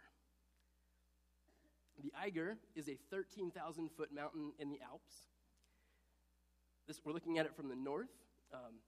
The 2.01 2.11
Eiger 2.19 2.57
is 2.75 2.89
a 2.89 2.97
13,000 3.11 3.89
foot 3.91 4.13
mountain 4.13 4.51
in 4.59 4.69
the 4.69 4.79
Alps. 4.81 5.13
This, 6.87 6.99
we're 7.05 7.13
looking 7.13 7.37
at 7.37 7.45
it 7.45 7.55
from 7.55 7.69
the 7.69 7.75
north. 7.75 8.09
Um, 8.53 8.79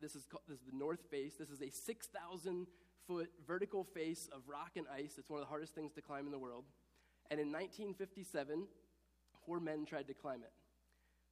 this, 0.00 0.14
is 0.14 0.24
called, 0.24 0.42
this 0.48 0.58
is 0.58 0.64
the 0.70 0.76
north 0.76 1.00
face. 1.10 1.34
This 1.38 1.50
is 1.50 1.62
a 1.62 1.70
6,000 1.70 2.66
foot 3.06 3.30
vertical 3.46 3.84
face 3.84 4.28
of 4.32 4.42
rock 4.48 4.72
and 4.76 4.86
ice. 4.92 5.14
It's 5.18 5.30
one 5.30 5.40
of 5.40 5.46
the 5.46 5.50
hardest 5.50 5.74
things 5.74 5.92
to 5.92 6.02
climb 6.02 6.26
in 6.26 6.32
the 6.32 6.38
world. 6.38 6.64
And 7.30 7.38
in 7.38 7.48
1957, 7.48 8.66
four 9.46 9.60
men 9.60 9.84
tried 9.84 10.08
to 10.08 10.14
climb 10.14 10.42
it. 10.42 10.52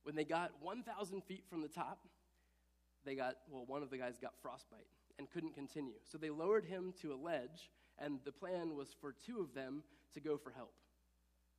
When 0.04 0.14
they 0.14 0.24
got 0.24 0.52
1,000 0.60 1.22
feet 1.24 1.44
from 1.48 1.62
the 1.62 1.68
top, 1.68 2.06
they 3.04 3.14
got, 3.14 3.36
well, 3.50 3.64
one 3.66 3.82
of 3.82 3.90
the 3.90 3.98
guys 3.98 4.18
got 4.20 4.32
frostbite 4.42 4.86
and 5.18 5.30
couldn't 5.30 5.54
continue. 5.54 5.94
So 6.10 6.18
they 6.18 6.30
lowered 6.30 6.64
him 6.64 6.94
to 7.02 7.12
a 7.12 7.16
ledge, 7.16 7.70
and 7.98 8.20
the 8.24 8.32
plan 8.32 8.76
was 8.76 8.94
for 9.00 9.14
two 9.26 9.40
of 9.40 9.54
them 9.54 9.82
to 10.14 10.20
go 10.20 10.36
for 10.36 10.50
help. 10.50 10.72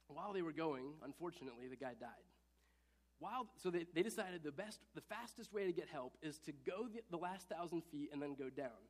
While 0.07 0.33
they 0.33 0.41
were 0.41 0.53
going, 0.53 0.93
unfortunately, 1.03 1.67
the 1.67 1.75
guy 1.75 1.93
died. 1.99 2.27
While, 3.19 3.47
so 3.55 3.69
they, 3.69 3.85
they 3.93 4.03
decided 4.03 4.43
the 4.43 4.51
best, 4.51 4.79
the 4.95 5.01
fastest 5.01 5.53
way 5.53 5.65
to 5.65 5.71
get 5.71 5.87
help 5.87 6.17
is 6.21 6.39
to 6.39 6.51
go 6.51 6.87
the, 6.93 7.01
the 7.09 7.17
last 7.17 7.47
thousand 7.47 7.83
feet 7.91 8.09
and 8.11 8.21
then 8.21 8.35
go 8.35 8.49
down. 8.49 8.83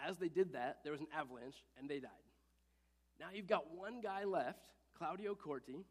As 0.00 0.18
they 0.18 0.28
did 0.28 0.54
that, 0.54 0.78
there 0.82 0.92
was 0.92 1.00
an 1.00 1.06
avalanche 1.16 1.64
and 1.78 1.88
they 1.88 2.00
died. 2.00 2.10
Now 3.20 3.26
you've 3.32 3.46
got 3.46 3.72
one 3.72 4.00
guy 4.00 4.24
left, 4.24 4.58
Claudio 4.98 5.34
Corti, 5.34 5.84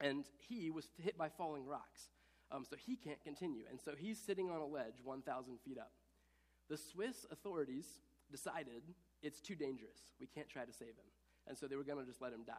and 0.00 0.24
he 0.48 0.70
was 0.70 0.88
hit 1.02 1.18
by 1.18 1.28
falling 1.28 1.66
rocks. 1.66 2.10
Um, 2.52 2.64
so 2.64 2.76
he 2.76 2.94
can't 2.94 3.22
continue. 3.24 3.64
And 3.68 3.80
so 3.80 3.92
he's 3.98 4.20
sitting 4.20 4.50
on 4.50 4.60
a 4.60 4.66
ledge 4.66 5.00
1,000 5.02 5.58
feet 5.64 5.78
up. 5.78 5.90
The 6.68 6.76
Swiss 6.76 7.26
authorities 7.32 7.86
decided 8.30 8.82
it's 9.22 9.40
too 9.40 9.56
dangerous. 9.56 9.98
We 10.20 10.26
can't 10.26 10.48
try 10.48 10.64
to 10.64 10.72
save 10.72 10.88
him. 10.88 11.10
And 11.48 11.58
so 11.58 11.66
they 11.66 11.76
were 11.76 11.84
going 11.84 11.98
to 11.98 12.06
just 12.06 12.22
let 12.22 12.32
him 12.32 12.44
die. 12.46 12.54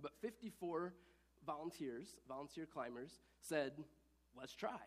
But 0.00 0.12
54 0.20 0.94
volunteers, 1.46 2.16
volunteer 2.28 2.66
climbers, 2.66 3.18
said, 3.40 3.72
let's 4.36 4.54
try. 4.54 4.78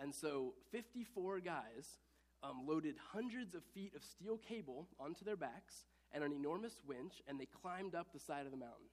And 0.00 0.14
so 0.14 0.54
54 0.72 1.40
guys 1.40 1.98
um, 2.42 2.66
loaded 2.66 2.96
hundreds 3.12 3.54
of 3.54 3.62
feet 3.74 3.94
of 3.94 4.04
steel 4.04 4.38
cable 4.38 4.88
onto 5.00 5.24
their 5.24 5.36
backs 5.36 5.84
and 6.12 6.22
an 6.22 6.32
enormous 6.32 6.80
winch, 6.86 7.22
and 7.26 7.40
they 7.40 7.46
climbed 7.46 7.94
up 7.94 8.08
the 8.12 8.20
side 8.20 8.46
of 8.46 8.52
the 8.52 8.58
mountain. 8.58 8.86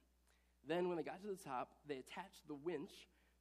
Then, 0.67 0.87
when 0.87 0.97
they 0.97 1.03
got 1.03 1.21
to 1.21 1.27
the 1.27 1.35
top, 1.35 1.69
they 1.87 1.97
attached 1.97 2.47
the 2.47 2.55
winch 2.55 2.91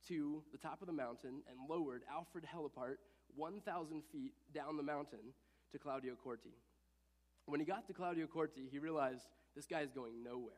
to 0.08 0.42
the 0.50 0.58
top 0.58 0.80
of 0.80 0.88
the 0.88 0.92
mountain 0.92 1.42
and 1.48 1.68
lowered 1.68 2.02
Alfred 2.10 2.44
Hellepart 2.44 2.96
1,000 3.36 4.02
feet 4.10 4.34
down 4.52 4.76
the 4.76 4.82
mountain 4.82 5.32
to 5.70 5.78
Claudio 5.78 6.14
Corti. 6.22 6.54
When 7.46 7.60
he 7.60 7.66
got 7.66 7.86
to 7.86 7.92
Claudio 7.92 8.26
Corti, 8.26 8.68
he 8.70 8.78
realized 8.78 9.26
this 9.54 9.66
guy 9.66 9.80
is 9.80 9.92
going 9.92 10.22
nowhere. 10.22 10.54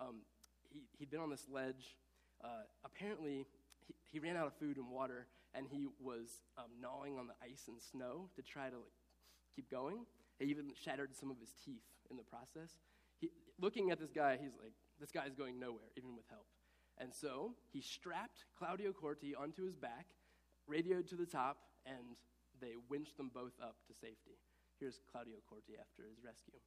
Um, 0.00 0.16
he, 0.76 0.82
he'd 0.98 1.10
been 1.10 1.20
on 1.20 1.30
this 1.30 1.46
ledge. 1.50 1.96
Uh, 2.44 2.64
apparently, 2.84 3.46
he, 3.86 3.94
he, 4.12 4.18
ran 4.18 4.36
out 4.36 4.46
of 4.46 4.54
food 4.54 4.76
and 4.76 4.88
water, 4.90 5.26
and 5.54 5.66
he 5.70 5.86
was 6.00 6.42
um, 6.58 6.70
gnawing 6.80 7.18
on 7.18 7.26
the 7.26 7.34
ice 7.42 7.64
and 7.68 7.80
snow 7.80 8.28
to 8.36 8.42
try 8.42 8.68
to 8.68 8.76
like, 8.76 8.96
keep 9.54 9.70
going. 9.70 10.04
He 10.38 10.46
even 10.46 10.72
shattered 10.74 11.16
some 11.16 11.30
of 11.30 11.38
his 11.40 11.50
teeth 11.64 11.86
in 12.10 12.16
the 12.16 12.22
process. 12.22 12.76
He, 13.20 13.30
looking 13.58 13.90
at 13.90 13.98
this 13.98 14.10
guy, 14.10 14.38
he's 14.40 14.52
like, 14.62 14.72
this 15.00 15.10
guy's 15.10 15.34
going 15.34 15.58
nowhere, 15.58 15.88
even 15.96 16.14
with 16.14 16.26
help. 16.28 16.46
And 16.98 17.12
so 17.12 17.52
he 17.72 17.80
strapped 17.80 18.44
Claudio 18.58 18.92
Corti 18.92 19.34
onto 19.34 19.64
his 19.64 19.76
back, 19.76 20.06
radioed 20.66 21.08
to 21.08 21.16
the 21.16 21.26
top, 21.26 21.58
and 21.86 22.16
they 22.60 22.74
winched 22.88 23.16
them 23.16 23.30
both 23.32 23.52
up 23.62 23.76
to 23.88 23.94
safety. 23.94 24.38
Here's 24.80 25.00
Claudio 25.10 25.36
Corti 25.48 25.74
after 25.80 26.02
his 26.08 26.24
rescue. 26.24 26.60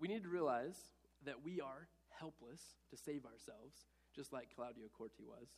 We 0.00 0.08
need 0.08 0.22
to 0.22 0.28
realize 0.28 0.76
that 1.24 1.44
we 1.44 1.60
are 1.60 1.88
helpless 2.18 2.60
to 2.90 2.96
save 2.96 3.24
ourselves, 3.24 3.86
just 4.14 4.32
like 4.32 4.54
Claudio 4.54 4.86
Corti 4.96 5.24
was. 5.24 5.48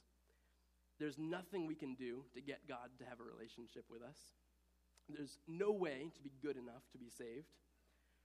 There's 0.99 1.19
nothing 1.19 1.67
we 1.67 1.75
can 1.75 1.95
do 1.95 2.25
to 2.35 2.41
get 2.41 2.69
God 2.69 2.93
to 2.99 3.05
have 3.05 3.21
a 3.21 3.25
relationship 3.25 3.85
with 3.91 4.03
us. 4.03 4.19
There's 5.09 5.39
no 5.49 5.73
way 5.73 6.11
to 6.15 6.23
be 6.23 6.33
good 6.43 6.57
enough 6.57 6.85
to 6.93 6.99
be 6.99 7.09
saved. 7.09 7.49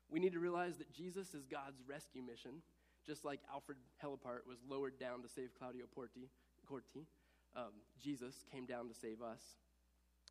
We 0.10 0.20
need 0.20 0.34
to 0.34 0.40
realize 0.40 0.78
that 0.78 0.94
Jesus 0.94 1.34
is 1.34 1.46
God's 1.46 1.82
rescue 1.88 2.22
mission, 2.22 2.62
just 3.06 3.26
like 3.26 3.40
Alfred 3.52 3.78
Hellepart 4.04 4.46
was 4.48 4.60
lowered 4.68 5.00
down 5.00 5.24
to 5.24 5.30
save 5.30 5.50
Claudio 5.58 5.86
Porti, 5.96 6.30
Corti. 6.68 7.08
Um, 7.56 7.72
Jesus 8.02 8.46
came 8.52 8.66
down 8.66 8.90
to 8.90 8.94
save 8.94 9.22
us. 9.22 9.42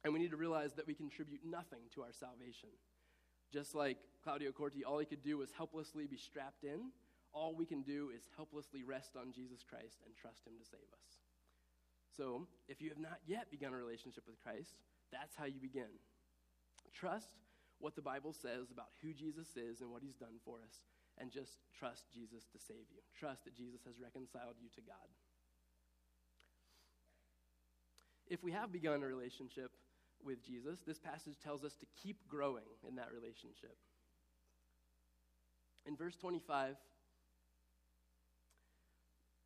And 0.04 0.12
we 0.12 0.20
need 0.20 0.30
to 0.30 0.36
realize 0.36 0.74
that 0.74 0.86
we 0.86 0.94
contribute 0.94 1.40
nothing 1.44 1.80
to 1.94 2.02
our 2.02 2.12
salvation. 2.12 2.68
Just 3.52 3.74
like 3.74 3.98
Claudio 4.22 4.52
Corti, 4.52 4.84
all 4.84 4.98
he 4.98 5.06
could 5.06 5.22
do 5.22 5.38
was 5.38 5.50
helplessly 5.56 6.06
be 6.06 6.16
strapped 6.16 6.64
in. 6.64 6.90
All 7.32 7.54
we 7.54 7.66
can 7.66 7.82
do 7.82 8.10
is 8.14 8.22
helplessly 8.36 8.82
rest 8.82 9.16
on 9.16 9.32
Jesus 9.32 9.64
Christ 9.68 9.98
and 10.06 10.14
trust 10.14 10.46
him 10.46 10.54
to 10.58 10.64
save 10.64 10.88
us. 10.92 11.18
So, 12.16 12.46
if 12.68 12.80
you 12.80 12.88
have 12.90 12.98
not 12.98 13.18
yet 13.26 13.50
begun 13.50 13.74
a 13.74 13.76
relationship 13.76 14.24
with 14.26 14.38
Christ, 14.38 14.78
that's 15.10 15.34
how 15.34 15.46
you 15.46 15.60
begin. 15.60 15.90
Trust 16.92 17.34
what 17.78 17.96
the 17.96 18.02
Bible 18.02 18.32
says 18.32 18.70
about 18.70 18.94
who 19.02 19.12
Jesus 19.12 19.56
is 19.56 19.80
and 19.80 19.90
what 19.90 20.02
he's 20.02 20.14
done 20.14 20.38
for 20.44 20.58
us, 20.62 20.86
and 21.18 21.30
just 21.30 21.58
trust 21.76 22.06
Jesus 22.14 22.46
to 22.52 22.58
save 22.58 22.86
you. 22.90 23.02
Trust 23.18 23.44
that 23.44 23.54
Jesus 23.54 23.82
has 23.84 23.98
reconciled 24.00 24.54
you 24.62 24.68
to 24.74 24.80
God. 24.80 25.10
If 28.26 28.42
we 28.42 28.52
have 28.52 28.72
begun 28.72 29.02
a 29.02 29.06
relationship 29.06 29.70
with 30.24 30.44
Jesus, 30.44 30.78
this 30.86 30.98
passage 30.98 31.34
tells 31.42 31.64
us 31.64 31.74
to 31.76 31.86
keep 32.02 32.16
growing 32.28 32.64
in 32.86 32.96
that 32.96 33.08
relationship. 33.12 33.76
In 35.86 35.96
verse 35.96 36.16
25, 36.16 36.76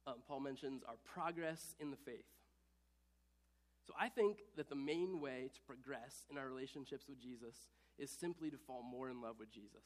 um, 0.06 0.14
Paul 0.26 0.40
mentions 0.40 0.82
our 0.88 0.96
progress 1.04 1.74
in 1.80 1.90
the 1.90 1.96
faith. 1.96 2.24
So 3.86 3.94
I 3.98 4.08
think 4.08 4.38
that 4.56 4.68
the 4.68 4.76
main 4.76 5.20
way 5.20 5.50
to 5.52 5.60
progress 5.62 6.24
in 6.30 6.38
our 6.38 6.46
relationships 6.46 7.06
with 7.08 7.20
Jesus 7.20 7.54
is 7.98 8.10
simply 8.10 8.50
to 8.50 8.56
fall 8.56 8.82
more 8.82 9.08
in 9.10 9.20
love 9.20 9.36
with 9.38 9.50
Jesus. 9.50 9.84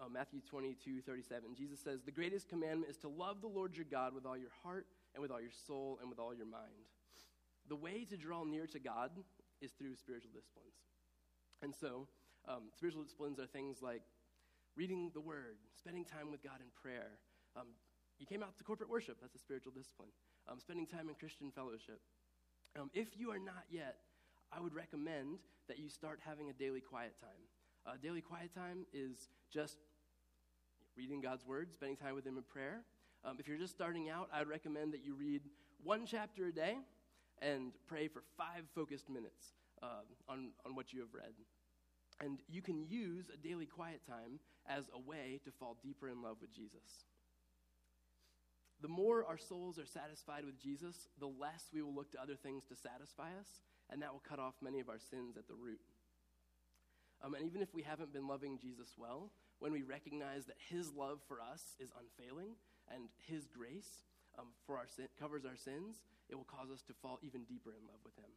Uh, 0.00 0.08
Matthew 0.08 0.40
22, 0.48 1.02
37, 1.02 1.54
Jesus 1.56 1.80
says, 1.80 2.00
The 2.02 2.12
greatest 2.12 2.48
commandment 2.48 2.90
is 2.90 2.96
to 2.98 3.08
love 3.08 3.42
the 3.42 3.48
Lord 3.48 3.76
your 3.76 3.84
God 3.84 4.14
with 4.14 4.24
all 4.24 4.36
your 4.36 4.52
heart 4.62 4.86
and 5.14 5.20
with 5.20 5.30
all 5.30 5.40
your 5.40 5.50
soul 5.66 5.98
and 6.00 6.08
with 6.08 6.18
all 6.18 6.34
your 6.34 6.46
mind. 6.46 6.88
The 7.70 7.76
way 7.76 8.04
to 8.10 8.16
draw 8.16 8.42
near 8.42 8.66
to 8.66 8.80
God 8.80 9.12
is 9.62 9.70
through 9.78 9.94
spiritual 9.94 10.32
disciplines. 10.34 10.74
And 11.62 11.72
so, 11.72 12.08
um, 12.48 12.64
spiritual 12.74 13.04
disciplines 13.04 13.38
are 13.38 13.46
things 13.46 13.78
like 13.80 14.02
reading 14.76 15.12
the 15.14 15.20
Word, 15.20 15.54
spending 15.78 16.04
time 16.04 16.32
with 16.32 16.42
God 16.42 16.58
in 16.58 16.66
prayer. 16.82 17.12
Um, 17.54 17.68
you 18.18 18.26
came 18.26 18.42
out 18.42 18.58
to 18.58 18.64
corporate 18.64 18.90
worship, 18.90 19.18
that's 19.20 19.36
a 19.36 19.38
spiritual 19.38 19.70
discipline. 19.70 20.08
Um, 20.48 20.58
spending 20.58 20.84
time 20.84 21.08
in 21.08 21.14
Christian 21.14 21.52
fellowship. 21.52 22.00
Um, 22.76 22.90
if 22.92 23.16
you 23.16 23.30
are 23.30 23.38
not 23.38 23.62
yet, 23.70 23.98
I 24.52 24.60
would 24.60 24.74
recommend 24.74 25.38
that 25.68 25.78
you 25.78 25.88
start 25.88 26.18
having 26.26 26.50
a 26.50 26.52
daily 26.52 26.80
quiet 26.80 27.14
time. 27.20 27.30
Uh, 27.86 27.92
daily 28.02 28.20
quiet 28.20 28.52
time 28.52 28.84
is 28.92 29.28
just 29.48 29.78
reading 30.96 31.20
God's 31.20 31.46
Word, 31.46 31.72
spending 31.72 31.96
time 31.96 32.16
with 32.16 32.26
Him 32.26 32.36
in 32.36 32.42
prayer. 32.42 32.80
Um, 33.24 33.36
if 33.38 33.46
you're 33.46 33.58
just 33.58 33.74
starting 33.74 34.10
out, 34.10 34.28
I'd 34.34 34.48
recommend 34.48 34.92
that 34.94 35.04
you 35.04 35.14
read 35.14 35.42
one 35.84 36.04
chapter 36.04 36.46
a 36.46 36.52
day 36.52 36.78
and 37.42 37.72
pray 37.86 38.08
for 38.08 38.22
five 38.36 38.64
focused 38.74 39.08
minutes 39.08 39.54
uh, 39.82 40.02
on, 40.28 40.50
on 40.66 40.74
what 40.74 40.92
you 40.92 41.00
have 41.00 41.14
read. 41.14 41.32
And 42.20 42.40
you 42.48 42.60
can 42.60 42.86
use 42.86 43.30
a 43.32 43.36
daily 43.36 43.66
quiet 43.66 44.02
time 44.06 44.40
as 44.68 44.84
a 44.94 45.00
way 45.00 45.40
to 45.44 45.50
fall 45.50 45.76
deeper 45.82 46.08
in 46.08 46.22
love 46.22 46.36
with 46.40 46.52
Jesus. 46.54 47.06
The 48.82 48.88
more 48.88 49.24
our 49.24 49.38
souls 49.38 49.78
are 49.78 49.86
satisfied 49.86 50.44
with 50.44 50.60
Jesus, 50.60 51.08
the 51.18 51.26
less 51.26 51.64
we 51.72 51.82
will 51.82 51.94
look 51.94 52.12
to 52.12 52.22
other 52.22 52.36
things 52.36 52.64
to 52.68 52.76
satisfy 52.76 53.28
us, 53.38 53.48
and 53.90 54.00
that 54.02 54.12
will 54.12 54.22
cut 54.26 54.38
off 54.38 54.54
many 54.62 54.80
of 54.80 54.88
our 54.88 54.98
sins 54.98 55.36
at 55.36 55.48
the 55.48 55.54
root. 55.54 55.80
Um, 57.22 57.34
and 57.34 57.44
even 57.44 57.60
if 57.60 57.74
we 57.74 57.82
haven't 57.82 58.12
been 58.12 58.26
loving 58.26 58.58
Jesus 58.58 58.94
well, 58.96 59.30
when 59.58 59.72
we 59.72 59.82
recognize 59.82 60.46
that 60.46 60.56
his 60.70 60.92
love 60.92 61.20
for 61.28 61.40
us 61.40 61.76
is 61.78 61.90
unfailing 61.92 62.56
and 62.92 63.08
his 63.26 63.46
grace 63.46 64.04
um, 64.38 64.46
for 64.66 64.76
our 64.76 64.86
sin, 64.86 65.06
covers 65.18 65.44
our 65.44 65.56
sins, 65.56 66.04
it 66.28 66.36
will 66.36 66.44
cause 66.44 66.70
us 66.70 66.82
to 66.82 66.94
fall 67.02 67.18
even 67.22 67.44
deeper 67.44 67.70
in 67.70 67.86
love 67.86 68.00
with 68.04 68.16
him. 68.16 68.30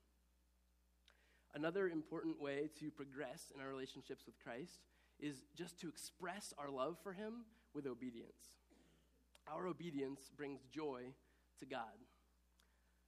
Another 1.54 1.88
important 1.88 2.42
way 2.42 2.70
to 2.80 2.90
progress 2.90 3.52
in 3.54 3.62
our 3.62 3.68
relationships 3.68 4.26
with 4.26 4.40
Christ 4.44 4.80
is 5.20 5.44
just 5.56 5.80
to 5.82 5.88
express 5.88 6.54
our 6.58 6.70
love 6.70 6.98
for 7.04 7.14
him 7.14 7.46
with 7.74 7.86
obedience. 7.86 8.58
Our 9.48 9.68
obedience 9.68 10.32
brings 10.36 10.62
joy 10.72 11.14
to 11.60 11.66
God. 11.66 12.00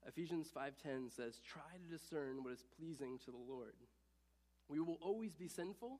Ephesians 0.06 0.52
5:10 0.52 1.10
says, 1.10 1.39
"Try 1.39 1.78
to 1.78 1.88
discern 1.88 2.43
what 2.43 2.54
is 2.54 2.63
pleasing 2.63 3.17
to 3.19 3.32
the 3.32 3.38
Lord." 3.38 3.76
We 4.67 4.80
will 4.80 4.95
always 5.02 5.34
be 5.36 5.48
sinful, 5.48 6.00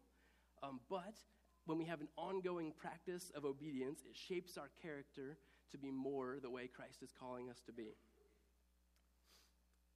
um, 0.62 0.82
but 0.88 1.18
when 1.66 1.80
we 1.80 1.86
have 1.86 2.02
an 2.02 2.10
ongoing 2.16 2.72
practice 2.74 3.32
of 3.32 3.46
obedience, 3.46 4.06
it 4.06 4.16
shapes 4.16 4.58
our 4.58 4.70
character 4.70 5.40
to 5.72 5.78
be 5.78 5.92
more 5.92 6.38
the 6.42 6.50
way 6.50 6.68
Christ 6.68 7.02
is 7.02 7.12
calling 7.18 7.50
us 7.50 7.62
to 7.66 7.72
be. 7.72 7.96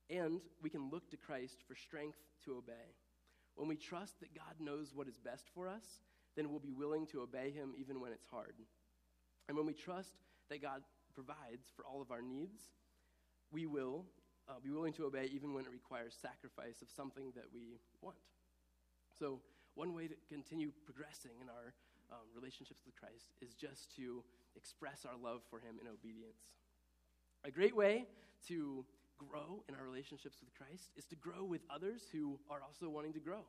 And 0.10 0.42
we 0.62 0.70
can 0.70 0.90
look 0.90 1.10
to 1.12 1.18
Christ 1.18 1.58
for 1.68 1.76
strength 1.76 2.18
to 2.46 2.58
obey. 2.58 2.96
When 3.56 3.68
we 3.68 3.76
trust 3.76 4.20
that 4.22 4.34
God 4.34 4.56
knows 4.60 4.92
what 4.94 5.08
is 5.08 5.18
best 5.18 5.46
for 5.54 5.68
us, 5.68 5.84
then 6.36 6.50
we'll 6.50 6.60
be 6.60 6.72
willing 6.72 7.06
to 7.08 7.22
obey 7.22 7.52
Him 7.52 7.74
even 7.78 8.00
when 8.00 8.12
it's 8.12 8.26
hard. 8.32 8.54
And 9.48 9.58
when 9.58 9.66
we 9.66 9.74
trust 9.74 10.16
that 10.50 10.62
God 10.62 10.82
provides 11.14 11.68
for 11.76 11.86
all 11.86 12.02
of 12.02 12.12
our 12.12 12.22
needs, 12.22 12.62
we 13.52 13.66
will 13.66 14.06
uh, 14.48 14.54
be 14.64 14.72
willing 14.72 14.94
to 14.94 15.06
obey 15.06 15.30
even 15.34 15.54
when 15.54 15.66
it 15.66 15.72
requires 15.72 16.16
sacrifice 16.20 16.82
of 16.82 16.90
something 16.90 17.32
that 17.36 17.46
we 17.54 17.80
want. 18.02 18.18
So, 19.18 19.42
one 19.76 19.94
way 19.94 20.08
to 20.08 20.16
continue 20.28 20.72
progressing 20.86 21.32
in 21.42 21.50
our 21.50 21.74
um, 22.12 22.26
relationships 22.34 22.82
with 22.86 22.96
Christ 22.96 23.30
is 23.42 23.54
just 23.54 23.96
to 23.98 24.24
express 24.56 25.06
our 25.06 25.18
love 25.22 25.42
for 25.50 25.60
Him 25.60 25.76
in 25.82 25.88
obedience. 25.88 26.40
A 27.44 27.52
great 27.52 27.76
way 27.76 28.06
to 28.48 28.86
grow 29.18 29.64
in 29.68 29.76
our 29.76 29.84
relationships 29.84 30.38
with 30.40 30.50
Christ 30.56 30.92
is 30.96 31.06
to 31.08 31.16
grow 31.16 31.44
with 31.44 31.62
others 31.70 32.04
who 32.12 32.40
are 32.50 32.62
also 32.62 32.90
wanting 32.90 33.14
to 33.14 33.20
grow. 33.20 33.44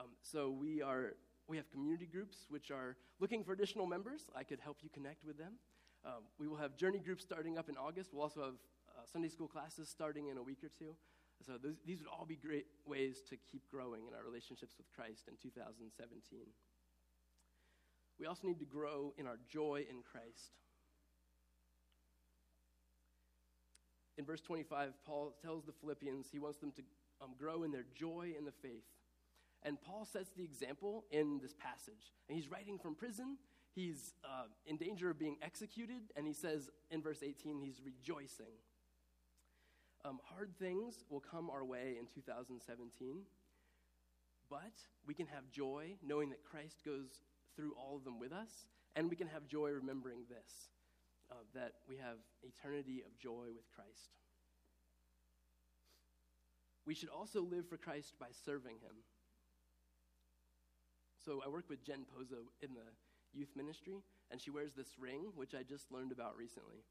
Um, 0.00 0.08
so 0.22 0.50
we 0.50 0.82
are 0.82 1.14
we 1.48 1.56
have 1.56 1.70
community 1.70 2.06
groups 2.06 2.46
which 2.48 2.70
are 2.70 2.96
looking 3.20 3.42
for 3.42 3.52
additional 3.52 3.86
members. 3.86 4.30
I 4.36 4.44
could 4.44 4.60
help 4.60 4.78
you 4.82 4.88
connect 4.88 5.24
with 5.24 5.36
them. 5.36 5.54
Um, 6.04 6.22
we 6.38 6.48
will 6.48 6.56
have 6.56 6.76
journey 6.76 6.98
groups 6.98 7.22
starting 7.22 7.58
up 7.58 7.68
in 7.68 7.76
August. 7.76 8.10
We'll 8.12 8.22
also 8.22 8.42
have 8.42 8.54
uh, 8.88 9.02
Sunday 9.12 9.28
school 9.28 9.48
classes 9.48 9.88
starting 9.88 10.28
in 10.28 10.38
a 10.38 10.42
week 10.42 10.58
or 10.62 10.68
two. 10.68 10.94
So 11.44 11.58
those, 11.62 11.76
these 11.84 11.98
would 11.98 12.08
all 12.08 12.24
be 12.24 12.36
great 12.36 12.66
ways 12.86 13.22
to 13.30 13.36
keep 13.50 13.68
growing 13.70 14.06
in 14.06 14.14
our 14.14 14.22
relationships 14.22 14.74
with 14.78 14.86
Christ 14.94 15.26
in 15.28 15.34
2017. 15.42 16.46
We 18.22 18.28
also 18.28 18.46
need 18.46 18.60
to 18.60 18.64
grow 18.64 19.12
in 19.18 19.26
our 19.26 19.40
joy 19.50 19.84
in 19.90 19.96
Christ. 20.00 20.52
In 24.16 24.24
verse 24.24 24.40
25, 24.40 24.92
Paul 25.04 25.34
tells 25.42 25.64
the 25.64 25.72
Philippians 25.72 26.28
he 26.30 26.38
wants 26.38 26.58
them 26.58 26.70
to 26.76 26.82
um, 27.20 27.30
grow 27.36 27.64
in 27.64 27.72
their 27.72 27.84
joy 27.96 28.34
in 28.38 28.44
the 28.44 28.52
faith. 28.52 28.84
And 29.64 29.76
Paul 29.82 30.04
sets 30.04 30.30
the 30.36 30.44
example 30.44 31.04
in 31.10 31.40
this 31.42 31.52
passage. 31.52 32.12
And 32.28 32.38
he's 32.38 32.48
writing 32.48 32.78
from 32.78 32.94
prison. 32.94 33.38
He's 33.74 34.14
uh, 34.24 34.44
in 34.66 34.76
danger 34.76 35.10
of 35.10 35.18
being 35.18 35.38
executed. 35.42 36.02
And 36.14 36.24
he 36.24 36.32
says 36.32 36.70
in 36.92 37.02
verse 37.02 37.24
18, 37.24 37.58
he's 37.58 37.80
rejoicing. 37.84 38.54
Um, 40.04 40.20
hard 40.22 40.52
things 40.60 41.02
will 41.10 41.18
come 41.18 41.50
our 41.50 41.64
way 41.64 41.96
in 41.98 42.06
2017, 42.14 43.22
but 44.48 44.60
we 45.08 45.12
can 45.12 45.26
have 45.26 45.50
joy 45.50 45.96
knowing 46.06 46.30
that 46.30 46.44
Christ 46.44 46.84
goes 46.84 47.20
through 47.56 47.72
all 47.76 47.96
of 47.96 48.04
them 48.04 48.18
with 48.18 48.32
us, 48.32 48.66
and 48.96 49.08
we 49.08 49.16
can 49.16 49.28
have 49.28 49.46
joy 49.46 49.70
remembering 49.70 50.20
this 50.28 50.70
uh, 51.30 51.34
that 51.54 51.72
we 51.88 51.96
have 51.96 52.18
eternity 52.42 53.02
of 53.06 53.18
joy 53.18 53.48
with 53.54 53.70
Christ. 53.74 54.10
We 56.84 56.94
should 56.94 57.08
also 57.08 57.42
live 57.42 57.68
for 57.68 57.76
Christ 57.76 58.14
by 58.18 58.26
serving 58.44 58.76
Him. 58.82 58.96
So 61.24 61.40
I 61.44 61.48
work 61.48 61.68
with 61.68 61.84
Jen 61.84 62.04
Pozo 62.12 62.50
in 62.60 62.74
the 62.74 62.90
youth 63.32 63.50
ministry, 63.56 64.02
and 64.30 64.40
she 64.40 64.50
wears 64.50 64.72
this 64.74 64.98
ring, 64.98 65.32
which 65.36 65.54
I 65.54 65.62
just 65.62 65.92
learned 65.92 66.12
about 66.12 66.36
recently. 66.36 66.82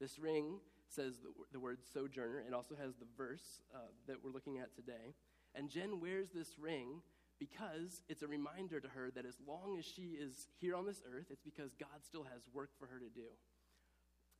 This 0.00 0.18
ring 0.18 0.60
says 0.88 1.18
the, 1.18 1.30
the 1.52 1.60
word 1.60 1.78
sojourner. 1.92 2.44
It 2.46 2.54
also 2.54 2.76
has 2.76 2.94
the 2.94 3.06
verse 3.16 3.62
uh, 3.74 3.90
that 4.06 4.16
we're 4.22 4.30
looking 4.30 4.58
at 4.58 4.74
today. 4.74 5.14
And 5.54 5.68
Jen 5.68 6.00
wears 6.00 6.28
this 6.30 6.58
ring 6.58 7.02
because 7.42 8.02
it's 8.08 8.22
a 8.22 8.28
reminder 8.28 8.78
to 8.78 8.86
her 8.86 9.10
that 9.10 9.26
as 9.26 9.34
long 9.48 9.76
as 9.76 9.84
she 9.84 10.14
is 10.14 10.46
here 10.60 10.76
on 10.76 10.86
this 10.86 11.02
earth, 11.12 11.26
it's 11.28 11.42
because 11.42 11.74
God 11.74 12.04
still 12.06 12.22
has 12.22 12.42
work 12.54 12.70
for 12.78 12.86
her 12.86 13.00
to 13.00 13.08
do. 13.08 13.26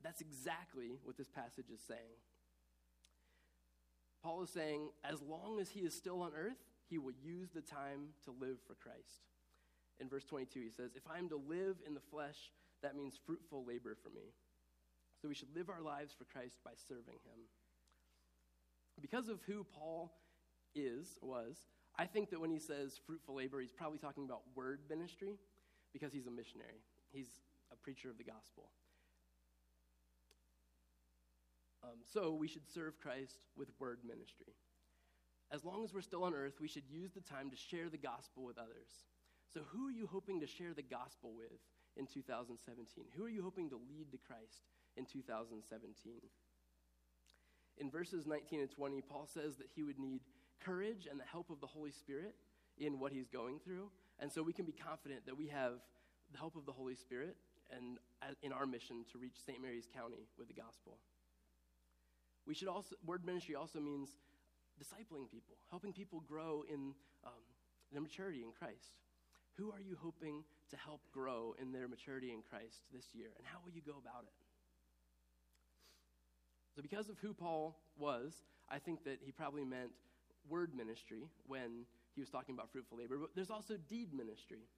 That's 0.04 0.20
exactly 0.20 0.98
what 1.02 1.16
this 1.16 1.28
passage 1.28 1.66
is 1.74 1.80
saying. 1.80 2.22
Paul 4.22 4.44
is 4.44 4.50
saying, 4.50 4.90
as 5.02 5.20
long 5.20 5.58
as 5.60 5.68
he 5.68 5.80
is 5.80 5.94
still 5.96 6.22
on 6.22 6.30
earth, 6.38 6.62
he 6.88 6.98
will 6.98 7.14
use 7.24 7.50
the 7.50 7.60
time 7.60 8.14
to 8.24 8.30
live 8.30 8.58
for 8.68 8.74
Christ. 8.74 9.26
In 9.98 10.08
verse 10.08 10.24
22, 10.24 10.60
he 10.60 10.70
says, 10.70 10.92
If 10.94 11.02
I 11.12 11.18
am 11.18 11.28
to 11.30 11.42
live 11.48 11.78
in 11.84 11.94
the 11.94 12.06
flesh, 12.12 12.52
that 12.84 12.94
means 12.94 13.18
fruitful 13.26 13.64
labor 13.66 13.96
for 14.00 14.10
me. 14.10 14.30
So 15.20 15.26
we 15.26 15.34
should 15.34 15.54
live 15.56 15.68
our 15.68 15.82
lives 15.82 16.14
for 16.16 16.24
Christ 16.24 16.58
by 16.64 16.72
serving 16.88 17.18
him. 17.24 17.40
Because 19.00 19.28
of 19.28 19.40
who 19.48 19.66
Paul 19.76 20.12
is, 20.76 21.18
was, 21.20 21.56
I 22.02 22.06
think 22.06 22.30
that 22.30 22.40
when 22.40 22.50
he 22.50 22.58
says 22.58 22.98
fruitful 23.06 23.36
labor, 23.36 23.60
he's 23.60 23.70
probably 23.70 23.98
talking 23.98 24.24
about 24.24 24.40
word 24.56 24.80
ministry 24.90 25.36
because 25.92 26.12
he's 26.12 26.26
a 26.26 26.32
missionary. 26.32 26.82
He's 27.12 27.28
a 27.70 27.76
preacher 27.76 28.10
of 28.10 28.18
the 28.18 28.24
gospel. 28.24 28.64
Um, 31.84 32.02
so 32.12 32.32
we 32.32 32.48
should 32.48 32.66
serve 32.66 32.98
Christ 33.00 33.38
with 33.56 33.68
word 33.78 34.00
ministry. 34.04 34.54
As 35.52 35.64
long 35.64 35.84
as 35.84 35.94
we're 35.94 36.00
still 36.00 36.24
on 36.24 36.34
earth, 36.34 36.54
we 36.60 36.66
should 36.66 36.88
use 36.90 37.12
the 37.12 37.20
time 37.20 37.50
to 37.50 37.56
share 37.56 37.88
the 37.88 37.98
gospel 37.98 38.42
with 38.42 38.58
others. 38.58 39.06
So, 39.54 39.60
who 39.68 39.86
are 39.86 39.92
you 39.92 40.08
hoping 40.10 40.40
to 40.40 40.46
share 40.46 40.74
the 40.74 40.82
gospel 40.82 41.34
with 41.36 41.60
in 41.96 42.06
2017? 42.06 43.04
Who 43.16 43.24
are 43.24 43.28
you 43.28 43.42
hoping 43.42 43.68
to 43.70 43.76
lead 43.76 44.10
to 44.10 44.18
Christ 44.18 44.62
in 44.96 45.06
2017. 45.06 46.20
In 47.78 47.90
verses 47.90 48.26
19 48.26 48.60
and 48.60 48.70
20, 48.70 49.02
Paul 49.02 49.26
says 49.32 49.56
that 49.56 49.68
he 49.74 49.82
would 49.82 49.98
need 49.98 50.20
courage 50.64 51.06
and 51.10 51.18
the 51.18 51.24
help 51.24 51.50
of 51.50 51.60
the 51.60 51.66
Holy 51.66 51.90
Spirit 51.90 52.34
in 52.78 52.98
what 52.98 53.12
he's 53.12 53.28
going 53.28 53.58
through. 53.58 53.90
And 54.18 54.30
so 54.30 54.42
we 54.42 54.52
can 54.52 54.64
be 54.64 54.72
confident 54.72 55.26
that 55.26 55.36
we 55.36 55.48
have 55.48 55.74
the 56.32 56.38
help 56.38 56.56
of 56.56 56.66
the 56.66 56.72
Holy 56.72 56.94
Spirit 56.94 57.36
and 57.74 57.98
in 58.42 58.52
our 58.52 58.66
mission 58.66 59.04
to 59.12 59.18
reach 59.18 59.34
St. 59.46 59.60
Mary's 59.60 59.88
County 59.94 60.28
with 60.38 60.48
the 60.48 60.54
gospel. 60.54 60.98
We 62.46 62.54
should 62.54 62.68
also, 62.68 62.96
word 63.06 63.24
ministry 63.24 63.54
also 63.54 63.80
means 63.80 64.10
discipling 64.80 65.30
people, 65.30 65.56
helping 65.70 65.92
people 65.92 66.20
grow 66.26 66.64
in 66.68 66.92
um, 67.24 67.42
their 67.92 68.00
maturity 68.00 68.42
in 68.42 68.52
Christ. 68.52 68.98
Who 69.56 69.70
are 69.70 69.80
you 69.80 69.96
hoping 70.00 70.44
to 70.70 70.76
help 70.76 71.00
grow 71.12 71.54
in 71.60 71.72
their 71.72 71.88
maturity 71.88 72.32
in 72.32 72.42
Christ 72.42 72.80
this 72.92 73.04
year, 73.12 73.28
and 73.36 73.46
how 73.46 73.58
will 73.64 73.72
you 73.72 73.82
go 73.84 73.92
about 74.00 74.24
it? 74.24 74.32
So, 76.74 76.80
because 76.80 77.10
of 77.10 77.18
who 77.20 77.34
Paul 77.34 77.78
was, 77.98 78.32
I 78.70 78.78
think 78.78 79.04
that 79.04 79.18
he 79.20 79.30
probably 79.30 79.64
meant 79.64 79.90
word 80.48 80.74
ministry 80.74 81.28
when 81.46 81.86
he 82.14 82.20
was 82.20 82.30
talking 82.30 82.54
about 82.54 82.70
fruitful 82.70 82.98
labor, 82.98 83.18
but 83.18 83.30
there's 83.34 83.50
also 83.50 83.76
deed 83.88 84.12
ministry. 84.12 84.68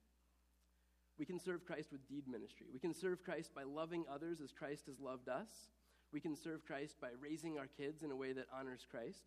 We 1.19 1.25
can 1.25 1.39
serve 1.39 1.65
Christ 1.65 1.93
with 1.93 2.07
deed 2.09 2.27
ministry. 2.29 2.67
We 2.73 2.81
can 2.81 2.95
serve 2.95 3.23
Christ 3.23 3.55
by 3.55 3.63
loving 3.63 4.05
others 4.13 4.41
as 4.41 4.53
Christ 4.53 4.87
has 4.87 4.99
loved 4.99 5.29
us. 5.29 5.49
We 6.13 6.21
can 6.21 6.37
serve 6.37 6.65
Christ 6.65 6.97
by 7.01 7.09
raising 7.21 7.59
our 7.59 7.67
kids 7.67 8.03
in 8.03 8.11
a 8.11 8.17
way 8.17 8.33
that 8.33 8.47
honors 8.53 8.87
Christ. 8.89 9.25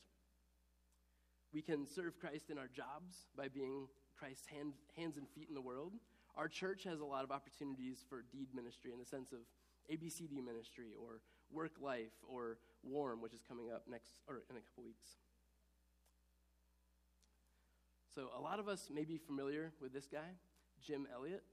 We 1.53 1.61
can 1.61 1.85
serve 1.87 2.19
Christ 2.19 2.49
in 2.49 2.57
our 2.57 2.67
jobs 2.67 3.27
by 3.37 3.47
being 3.47 3.87
Christ's 4.17 4.47
hand, 4.47 4.73
hands 4.97 5.17
and 5.17 5.27
feet 5.29 5.47
in 5.47 5.55
the 5.55 5.61
world. 5.61 5.93
Our 6.35 6.47
church 6.47 6.83
has 6.83 6.99
a 6.99 7.05
lot 7.05 7.23
of 7.23 7.31
opportunities 7.31 8.03
for 8.07 8.23
deed 8.31 8.49
ministry 8.53 8.91
in 8.91 8.99
the 8.99 9.05
sense 9.05 9.31
of 9.31 9.39
ABCD 9.91 10.43
ministry 10.43 10.91
or 10.99 11.21
work 11.51 11.73
life 11.81 12.13
or 12.27 12.57
warm, 12.83 13.21
which 13.21 13.33
is 13.33 13.41
coming 13.47 13.71
up 13.73 13.83
next 13.89 14.19
or 14.27 14.43
in 14.49 14.57
a 14.57 14.59
couple 14.59 14.83
weeks. 14.83 15.17
So 18.17 18.31
a 18.35 18.41
lot 18.41 18.57
of 18.57 18.67
us 18.67 18.89
may 18.91 19.05
be 19.05 19.19
familiar 19.19 19.71
with 19.79 19.93
this 19.93 20.07
guy, 20.11 20.33
Jim 20.81 21.05
Elliot, 21.13 21.43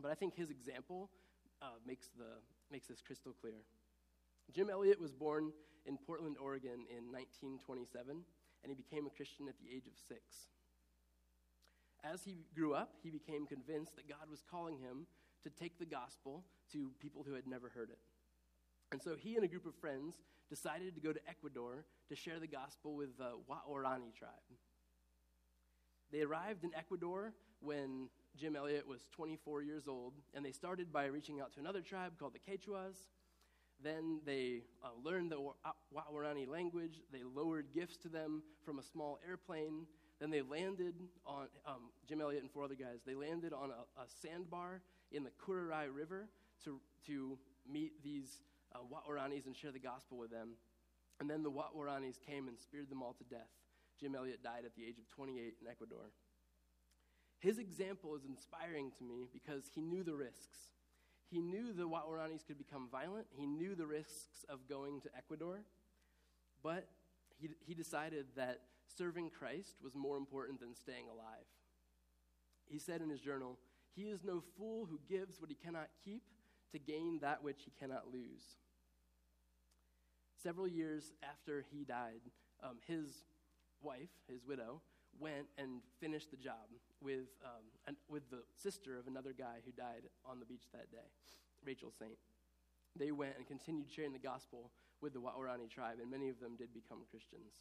but 0.00 0.12
I 0.12 0.14
think 0.14 0.36
his 0.36 0.48
example 0.48 1.10
uh, 1.60 1.74
makes, 1.84 2.06
the, 2.16 2.38
makes 2.70 2.86
this 2.86 3.02
crystal 3.04 3.34
clear. 3.40 3.64
Jim 4.54 4.70
Elliot 4.70 5.00
was 5.00 5.12
born 5.12 5.50
in 5.86 5.98
Portland, 5.98 6.36
Oregon 6.40 6.86
in 6.88 7.10
1927, 7.10 8.14
and 8.14 8.70
he 8.70 8.76
became 8.76 9.08
a 9.08 9.10
Christian 9.10 9.48
at 9.48 9.56
the 9.58 9.74
age 9.74 9.88
of 9.88 9.94
six. 10.06 10.46
As 12.04 12.22
he 12.22 12.46
grew 12.54 12.74
up, 12.74 12.94
he 13.02 13.10
became 13.10 13.44
convinced 13.44 13.96
that 13.96 14.08
God 14.08 14.30
was 14.30 14.44
calling 14.48 14.78
him 14.78 15.08
to 15.42 15.50
take 15.50 15.80
the 15.80 15.84
gospel 15.84 16.44
to 16.70 16.92
people 17.00 17.24
who 17.26 17.34
had 17.34 17.48
never 17.48 17.70
heard 17.70 17.90
it. 17.90 17.98
And 18.92 19.02
so 19.02 19.16
he 19.16 19.34
and 19.34 19.44
a 19.44 19.48
group 19.48 19.66
of 19.66 19.74
friends 19.74 20.14
decided 20.48 20.94
to 20.94 21.00
go 21.00 21.12
to 21.12 21.20
Ecuador 21.28 21.86
to 22.08 22.14
share 22.14 22.38
the 22.38 22.46
gospel 22.46 22.94
with 22.94 23.18
the 23.18 23.32
Waorani 23.50 24.14
tribe. 24.16 24.46
They 26.12 26.22
arrived 26.22 26.64
in 26.64 26.74
Ecuador 26.74 27.32
when 27.60 28.08
Jim 28.36 28.56
Elliot 28.56 28.86
was 28.86 29.00
24 29.12 29.62
years 29.62 29.88
old, 29.88 30.14
and 30.34 30.44
they 30.44 30.52
started 30.52 30.92
by 30.92 31.06
reaching 31.06 31.40
out 31.40 31.52
to 31.54 31.60
another 31.60 31.80
tribe 31.80 32.12
called 32.18 32.34
the 32.34 32.38
Quechuas. 32.38 32.96
Then 33.82 34.20
they 34.24 34.62
uh, 34.82 34.88
learned 35.04 35.30
the 35.30 35.38
Waorani 35.94 36.48
language. 36.48 37.00
They 37.12 37.22
lowered 37.22 37.66
gifts 37.74 37.96
to 37.98 38.08
them 38.08 38.42
from 38.64 38.78
a 38.78 38.82
small 38.82 39.18
airplane. 39.26 39.86
Then 40.20 40.30
they 40.30 40.42
landed 40.42 40.94
on, 41.26 41.46
um, 41.66 41.90
Jim 42.08 42.20
Elliot 42.20 42.42
and 42.42 42.50
four 42.50 42.64
other 42.64 42.74
guys, 42.74 43.00
they 43.06 43.14
landed 43.14 43.52
on 43.52 43.70
a, 43.70 44.00
a 44.00 44.06
sandbar 44.22 44.80
in 45.12 45.22
the 45.22 45.30
Curaray 45.30 45.86
River 45.94 46.28
to, 46.64 46.80
to 47.06 47.38
meet 47.70 48.02
these 48.02 48.40
uh, 48.74 48.78
Waoranis 48.78 49.46
and 49.46 49.56
share 49.56 49.70
the 49.70 49.78
gospel 49.78 50.18
with 50.18 50.30
them. 50.30 50.50
And 51.20 51.30
then 51.30 51.42
the 51.42 51.50
Waoranis 51.50 52.20
came 52.24 52.48
and 52.48 52.58
speared 52.58 52.90
them 52.90 53.02
all 53.02 53.14
to 53.14 53.24
death. 53.24 53.48
Jim 54.00 54.14
Elliot 54.14 54.42
died 54.42 54.64
at 54.64 54.74
the 54.76 54.84
age 54.84 54.98
of 54.98 55.08
28 55.10 55.54
in 55.60 55.68
Ecuador. 55.68 56.10
His 57.40 57.58
example 57.58 58.14
is 58.16 58.24
inspiring 58.24 58.90
to 58.98 59.04
me 59.04 59.28
because 59.32 59.64
he 59.74 59.80
knew 59.80 60.02
the 60.02 60.14
risks. 60.14 60.58
He 61.30 61.40
knew 61.40 61.72
the 61.72 61.88
Waoranis 61.88 62.46
could 62.46 62.58
become 62.58 62.88
violent. 62.90 63.26
He 63.36 63.46
knew 63.46 63.74
the 63.74 63.86
risks 63.86 64.44
of 64.48 64.68
going 64.68 65.00
to 65.02 65.08
Ecuador. 65.16 65.60
But 66.62 66.88
he, 67.40 67.50
he 67.64 67.74
decided 67.74 68.26
that 68.36 68.60
serving 68.96 69.30
Christ 69.30 69.76
was 69.82 69.94
more 69.94 70.16
important 70.16 70.60
than 70.60 70.74
staying 70.74 71.08
alive. 71.12 71.46
He 72.66 72.78
said 72.78 73.00
in 73.00 73.10
his 73.10 73.20
journal, 73.20 73.58
He 73.94 74.04
is 74.04 74.24
no 74.24 74.42
fool 74.56 74.86
who 74.86 74.98
gives 75.08 75.40
what 75.40 75.50
he 75.50 75.56
cannot 75.56 75.88
keep 76.04 76.22
to 76.72 76.78
gain 76.78 77.20
that 77.20 77.42
which 77.42 77.62
he 77.64 77.72
cannot 77.78 78.12
lose. 78.12 78.42
Several 80.42 80.68
years 80.68 81.12
after 81.22 81.64
he 81.70 81.84
died, 81.84 82.20
um, 82.62 82.76
his 82.86 83.06
wife, 83.82 84.10
his 84.28 84.44
widow, 84.44 84.80
went 85.18 85.46
and 85.56 85.80
finished 86.00 86.30
the 86.30 86.36
job 86.36 86.68
with, 87.00 87.26
um, 87.44 87.64
an, 87.86 87.96
with 88.08 88.28
the 88.30 88.42
sister 88.54 88.98
of 88.98 89.06
another 89.06 89.32
guy 89.36 89.58
who 89.64 89.72
died 89.72 90.08
on 90.24 90.38
the 90.38 90.46
beach 90.46 90.66
that 90.72 90.90
day, 90.90 91.08
Rachel 91.64 91.92
Saint. 91.98 92.18
They 92.96 93.10
went 93.12 93.34
and 93.36 93.46
continued 93.46 93.90
sharing 93.90 94.12
the 94.12 94.18
gospel 94.18 94.70
with 95.00 95.12
the 95.12 95.20
Waorani 95.20 95.70
tribe, 95.70 95.98
and 96.00 96.10
many 96.10 96.28
of 96.28 96.40
them 96.40 96.56
did 96.56 96.72
become 96.72 96.98
Christians. 97.10 97.52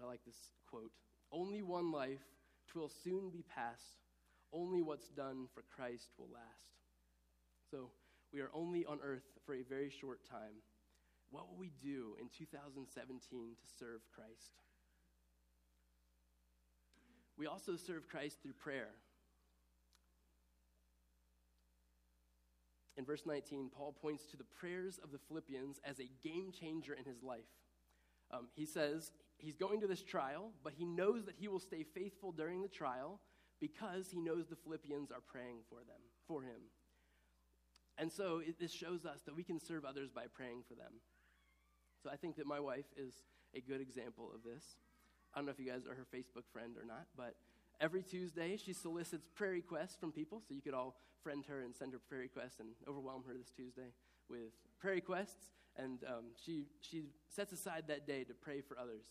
I 0.00 0.06
like 0.06 0.24
this 0.24 0.36
quote 0.68 0.90
Only 1.32 1.62
one 1.62 1.92
life, 1.92 2.24
twill 2.68 2.88
soon 2.88 3.30
be 3.30 3.44
past. 3.54 3.98
Only 4.52 4.82
what's 4.82 5.08
done 5.10 5.46
for 5.54 5.62
Christ 5.76 6.08
will 6.18 6.28
last. 6.32 6.74
So, 7.70 7.90
we 8.32 8.40
are 8.40 8.50
only 8.52 8.84
on 8.84 8.98
earth 9.02 9.22
for 9.46 9.54
a 9.54 9.62
very 9.62 9.90
short 9.90 10.20
time. 10.28 10.62
What 11.30 11.48
will 11.48 11.58
we 11.58 11.70
do 11.82 12.16
in 12.20 12.28
2017 12.36 13.54
to 13.54 13.66
serve 13.78 14.00
Christ? 14.14 14.52
We 17.36 17.46
also 17.46 17.76
serve 17.76 18.08
Christ 18.08 18.42
through 18.42 18.54
prayer. 18.54 18.90
In 22.96 23.04
verse 23.04 23.22
19, 23.24 23.70
Paul 23.74 23.92
points 23.92 24.24
to 24.26 24.36
the 24.36 24.44
prayers 24.44 25.00
of 25.02 25.10
the 25.10 25.18
Philippians 25.18 25.80
as 25.84 26.00
a 26.00 26.10
game 26.22 26.52
changer 26.52 26.92
in 26.92 27.04
his 27.04 27.22
life. 27.22 27.48
Um, 28.30 28.48
he 28.54 28.66
says 28.66 29.12
he's 29.38 29.56
going 29.56 29.80
to 29.80 29.86
this 29.86 30.02
trial, 30.02 30.50
but 30.62 30.74
he 30.76 30.84
knows 30.84 31.24
that 31.24 31.36
he 31.38 31.48
will 31.48 31.60
stay 31.60 31.82
faithful 31.82 32.32
during 32.32 32.60
the 32.60 32.68
trial 32.68 33.20
because 33.60 34.10
he 34.10 34.20
knows 34.20 34.48
the 34.48 34.56
Philippians 34.56 35.10
are 35.10 35.22
praying 35.26 35.60
for 35.68 35.76
them, 35.76 36.00
for 36.26 36.42
him. 36.42 36.60
And 37.96 38.10
so 38.10 38.42
it, 38.46 38.58
this 38.58 38.72
shows 38.72 39.06
us 39.06 39.20
that 39.26 39.36
we 39.36 39.44
can 39.44 39.60
serve 39.60 39.84
others 39.84 40.10
by 40.10 40.24
praying 40.34 40.62
for 40.68 40.74
them. 40.74 40.92
So 42.02 42.10
I 42.10 42.16
think 42.16 42.36
that 42.36 42.46
my 42.46 42.60
wife 42.60 42.86
is 42.96 43.12
a 43.54 43.60
good 43.60 43.80
example 43.80 44.30
of 44.34 44.42
this. 44.42 44.64
I 45.34 45.38
don't 45.38 45.46
know 45.46 45.52
if 45.52 45.58
you 45.58 45.70
guys 45.70 45.86
are 45.86 45.94
her 45.94 46.06
Facebook 46.14 46.44
friend 46.52 46.76
or 46.76 46.84
not, 46.84 47.06
but 47.16 47.34
every 47.80 48.02
Tuesday 48.02 48.56
she 48.56 48.72
solicits 48.72 49.28
prayer 49.34 49.52
requests 49.52 49.96
from 49.96 50.10
people, 50.12 50.40
so 50.46 50.54
you 50.54 50.62
could 50.62 50.74
all 50.74 50.96
friend 51.22 51.44
her 51.46 51.60
and 51.60 51.74
send 51.74 51.92
her 51.92 51.98
prayer 51.98 52.22
requests 52.22 52.58
and 52.58 52.70
overwhelm 52.88 53.22
her 53.26 53.34
this 53.34 53.50
Tuesday 53.50 53.92
with 54.28 54.52
prayer 54.80 54.94
requests. 54.94 55.50
And 55.76 56.02
um, 56.08 56.24
she, 56.44 56.64
she 56.80 57.04
sets 57.28 57.52
aside 57.52 57.84
that 57.88 58.06
day 58.06 58.24
to 58.24 58.34
pray 58.34 58.60
for 58.60 58.78
others. 58.78 59.04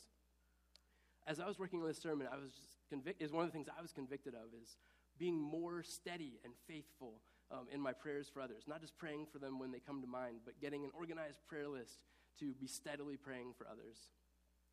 As 1.28 1.40
I 1.40 1.48
was 1.48 1.60
working 1.60 1.82
on 1.82 1.88
this 1.88 2.02
sermon, 2.02 2.28
I 2.32 2.38
was 2.38 2.52
just 2.52 2.78
convicted, 2.90 3.26
is 3.26 3.32
one 3.32 3.46
of 3.46 3.52
the 3.52 3.54
things 3.54 3.68
I 3.70 3.82
was 3.82 3.94
convicted 3.94 4.34
of 4.34 4.50
is 4.62 4.78
being 5.18 5.40
more 5.40 5.84
steady 5.84 6.40
and 6.44 6.54
faithful 6.68 7.22
um, 7.52 7.68
in 7.72 7.80
my 7.80 7.94
prayers 7.94 8.30
for 8.34 8.42
others. 8.42 8.64
Not 8.68 8.82
just 8.82 8.98
praying 8.98 9.28
for 9.32 9.38
them 9.38 9.60
when 9.60 9.72
they 9.72 9.80
come 9.80 10.02
to 10.02 10.08
mind, 10.08 10.40
but 10.44 10.60
getting 10.60 10.84
an 10.86 10.92
organized 10.94 11.40
prayer 11.48 11.68
list 11.68 12.00
to 12.40 12.54
be 12.60 12.68
steadily 12.68 13.18
praying 13.18 13.54
for 13.58 13.68
others. 13.68 13.98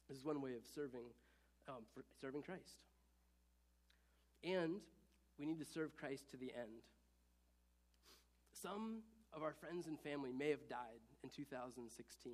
This 0.08 0.18
is 0.18 0.24
one 0.24 0.40
way 0.40 0.54
of 0.54 0.64
serving, 0.74 1.04
um, 1.68 1.82
serving 2.20 2.42
Christ. 2.42 2.78
And 4.44 4.80
we 5.38 5.46
need 5.46 5.58
to 5.58 5.64
serve 5.64 5.96
Christ 5.96 6.30
to 6.30 6.36
the 6.36 6.52
end. 6.54 6.82
Some 8.52 9.02
of 9.32 9.42
our 9.42 9.52
friends 9.52 9.86
and 9.86 9.98
family 10.00 10.32
may 10.32 10.50
have 10.50 10.68
died 10.68 11.02
in 11.22 11.30
2016, 11.30 12.32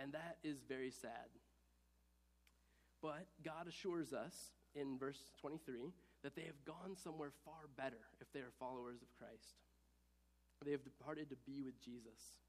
and 0.00 0.12
that 0.12 0.38
is 0.42 0.58
very 0.68 0.90
sad. 0.90 1.28
But 3.02 3.26
God 3.44 3.68
assures 3.68 4.12
us 4.12 4.52
in 4.74 4.98
verse 4.98 5.30
23 5.40 5.92
that 6.22 6.34
they 6.34 6.42
have 6.42 6.64
gone 6.64 6.96
somewhere 6.96 7.32
far 7.44 7.68
better 7.76 8.00
if 8.20 8.32
they 8.32 8.40
are 8.40 8.52
followers 8.58 9.02
of 9.02 9.12
Christ. 9.18 9.60
They 10.64 10.72
have 10.72 10.84
departed 10.84 11.28
to 11.28 11.36
be 11.44 11.60
with 11.62 11.78
Jesus. 11.84 12.40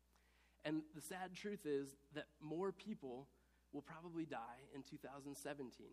And 0.65 0.82
the 0.95 1.01
sad 1.01 1.36
truth 1.36 1.65
is 1.65 1.95
that 2.15 2.25
more 2.41 2.71
people 2.71 3.28
will 3.71 3.84
probably 3.84 4.25
die 4.25 4.65
in 4.73 4.82
2017. 4.82 5.88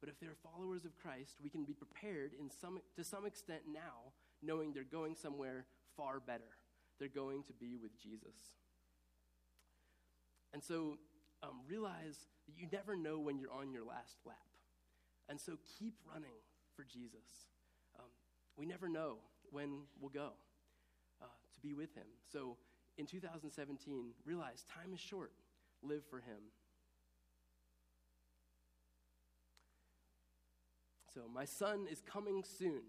But 0.00 0.08
if 0.08 0.20
they're 0.20 0.36
followers 0.42 0.84
of 0.84 0.96
Christ, 0.96 1.36
we 1.42 1.50
can 1.50 1.64
be 1.64 1.72
prepared 1.74 2.32
in 2.38 2.48
some, 2.50 2.78
to 2.94 3.02
some 3.02 3.26
extent 3.26 3.62
now, 3.72 4.12
knowing 4.42 4.72
they're 4.72 4.84
going 4.84 5.16
somewhere 5.16 5.66
far 5.96 6.20
better. 6.20 6.56
They're 6.98 7.08
going 7.08 7.42
to 7.44 7.52
be 7.52 7.76
with 7.76 8.00
Jesus. 8.00 8.54
And 10.52 10.62
so 10.62 10.98
um, 11.42 11.60
realize 11.68 12.28
that 12.46 12.54
you 12.56 12.68
never 12.72 12.96
know 12.96 13.18
when 13.18 13.38
you're 13.38 13.52
on 13.52 13.72
your 13.72 13.84
last 13.84 14.16
lap. 14.24 14.36
And 15.28 15.40
so 15.40 15.58
keep 15.78 15.94
running 16.12 16.38
for 16.76 16.84
Jesus. 16.84 17.48
Um, 17.98 18.06
we 18.56 18.66
never 18.66 18.88
know 18.88 19.16
when 19.50 19.82
we'll 20.00 20.10
go 20.10 20.32
uh, 21.20 21.26
to 21.54 21.60
be 21.60 21.74
with 21.74 21.94
him. 21.94 22.06
So 22.32 22.56
in 22.98 23.06
2017, 23.06 24.12
realize 24.24 24.64
time 24.72 24.92
is 24.92 25.00
short. 25.00 25.32
Live 25.82 26.02
for 26.08 26.18
Him. 26.18 26.50
So, 31.14 31.22
my 31.32 31.44
son 31.44 31.86
is 31.90 32.02
coming 32.02 32.44
soon. 32.58 32.82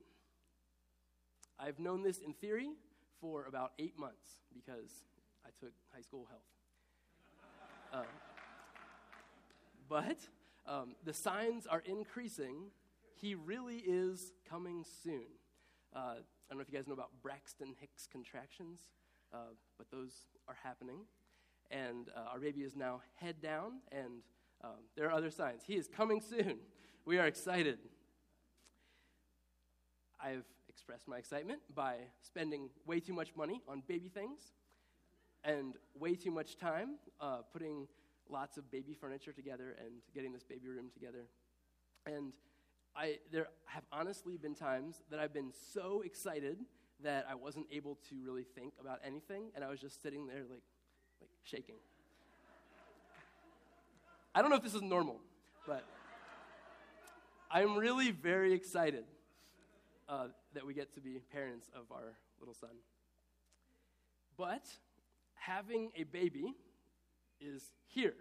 I've 1.59 1.79
known 1.79 2.03
this 2.03 2.19
in 2.19 2.33
theory 2.33 2.71
for 3.19 3.45
about 3.45 3.71
eight 3.79 3.97
months 3.97 4.39
because 4.53 4.91
I 5.45 5.49
took 5.59 5.73
high 5.93 6.01
school 6.01 6.27
health. 6.29 6.41
Uh, 7.93 8.03
but 9.87 10.17
um, 10.67 10.95
the 11.05 11.13
signs 11.13 11.65
are 11.65 11.81
increasing. 11.85 12.65
He 13.21 13.33
really 13.33 13.77
is 13.77 14.33
coming 14.49 14.83
soon. 15.03 15.23
Uh, 15.95 15.99
I 15.99 16.13
don't 16.49 16.57
know 16.57 16.61
if 16.61 16.69
you 16.69 16.77
guys 16.77 16.85
know 16.85 16.93
about 16.93 17.11
Braxton 17.21 17.75
Hicks 17.79 18.07
contractions 18.11 18.81
uh, 19.33 19.53
but 19.77 19.87
those 19.91 20.11
are 20.47 20.57
happening. 20.63 20.99
And 21.69 22.09
uh, 22.15 22.31
our 22.31 22.39
baby 22.39 22.61
is 22.61 22.75
now 22.75 23.01
head 23.15 23.41
down, 23.41 23.81
and 23.91 24.21
um, 24.63 24.79
there 24.95 25.07
are 25.07 25.11
other 25.11 25.31
signs. 25.31 25.63
He 25.65 25.75
is 25.75 25.87
coming 25.87 26.21
soon. 26.21 26.59
We 27.05 27.19
are 27.19 27.27
excited. 27.27 27.79
I've 30.19 30.45
expressed 30.69 31.07
my 31.07 31.17
excitement 31.17 31.59
by 31.73 31.95
spending 32.21 32.69
way 32.85 32.99
too 32.99 33.13
much 33.13 33.35
money 33.35 33.61
on 33.67 33.83
baby 33.87 34.09
things 34.09 34.39
and 35.43 35.75
way 35.99 36.15
too 36.15 36.31
much 36.31 36.57
time 36.57 36.97
uh, 37.21 37.39
putting 37.53 37.87
lots 38.29 38.57
of 38.57 38.69
baby 38.71 38.93
furniture 38.93 39.31
together 39.31 39.75
and 39.79 39.95
getting 40.13 40.33
this 40.33 40.43
baby 40.43 40.67
room 40.67 40.89
together. 40.93 41.27
And 42.05 42.33
I, 42.95 43.19
there 43.31 43.47
have 43.65 43.83
honestly 43.91 44.37
been 44.37 44.55
times 44.55 45.01
that 45.11 45.19
I've 45.19 45.33
been 45.33 45.51
so 45.73 46.01
excited 46.05 46.57
that 47.03 47.25
I 47.29 47.35
wasn't 47.35 47.67
able 47.71 47.97
to 48.09 48.15
really 48.23 48.43
think 48.43 48.73
about 48.79 48.99
anything, 49.05 49.51
and 49.55 49.63
I 49.63 49.69
was 49.69 49.79
just 49.79 50.01
sitting 50.01 50.27
there 50.27 50.43
like, 50.49 50.63
like 51.21 51.29
shaking. 51.43 51.75
I 54.33 54.41
don't 54.41 54.49
know 54.49 54.57
if 54.57 54.63
this 54.63 54.75
is 54.75 54.81
normal, 54.81 55.19
but 55.65 55.83
I'm 57.49 57.77
really 57.77 58.11
very 58.11 58.53
excited 58.53 59.05
uh, 60.09 60.27
that 60.53 60.65
we 60.65 60.73
get 60.73 60.93
to 60.95 61.01
be 61.01 61.19
parents 61.31 61.69
of 61.75 61.91
our 61.91 62.13
little 62.39 62.53
son. 62.53 62.69
But 64.37 64.65
having 65.33 65.91
a 65.95 66.03
baby 66.03 66.53
is 67.39 67.71
here. 67.87 68.15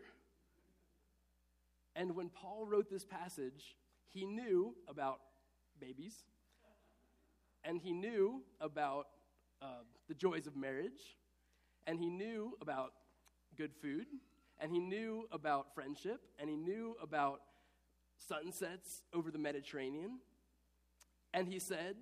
And 1.95 2.15
when 2.15 2.29
Paul 2.29 2.67
wrote 2.67 2.91
this 2.91 3.05
passage, 3.05 3.77
he 4.13 4.25
knew 4.25 4.75
about 4.89 5.21
babies, 5.81 6.25
and 7.67 7.81
he 7.81 7.93
knew 7.93 8.43
about 8.61 9.09
uh, 9.61 9.83
the 10.09 10.15
joys 10.15 10.47
of 10.47 10.57
marriage, 10.57 11.17
and 11.87 11.99
he 11.99 12.09
knew 12.09 12.57
about 12.61 12.93
good 13.57 13.73
food, 13.75 14.07
and 14.59 14.73
he 14.73 14.79
knew 14.79 15.29
about 15.33 15.75
friendship, 15.75 16.21
and 16.39 16.49
he 16.49 16.57
knew 16.57 16.97
about 17.03 17.41
sunsets 18.17 19.03
over 19.13 19.31
the 19.31 19.39
Mediterranean. 19.39 20.19
And 21.35 21.49
he 21.49 21.59
said, 21.59 21.97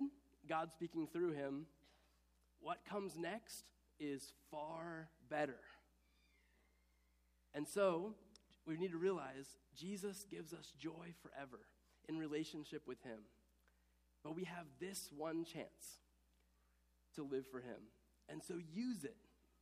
God 0.47 0.71
speaking 0.71 1.07
through 1.11 1.31
him, 1.31 1.65
what 2.61 2.77
comes 2.89 3.17
next 3.17 3.71
is 3.99 4.33
far 4.51 5.09
better. 5.29 5.59
And 7.53 7.67
so, 7.67 8.13
we 8.65 8.77
need 8.77 8.91
to 8.91 8.97
realize 8.97 9.57
Jesus 9.75 10.25
gives 10.29 10.53
us 10.53 10.73
joy 10.77 11.13
forever 11.21 11.59
in 12.09 12.17
relationship 12.17 12.83
with 12.87 13.01
Him. 13.03 13.19
But 14.25 14.35
we 14.35 14.45
have 14.45 14.65
this 14.79 15.11
one 15.15 15.45
chance 15.45 16.01
to 17.13 17.23
live 17.23 17.45
for 17.51 17.59
Him. 17.59 17.77
And 18.27 18.41
so, 18.41 18.55
use 18.73 19.03
it. 19.03 19.15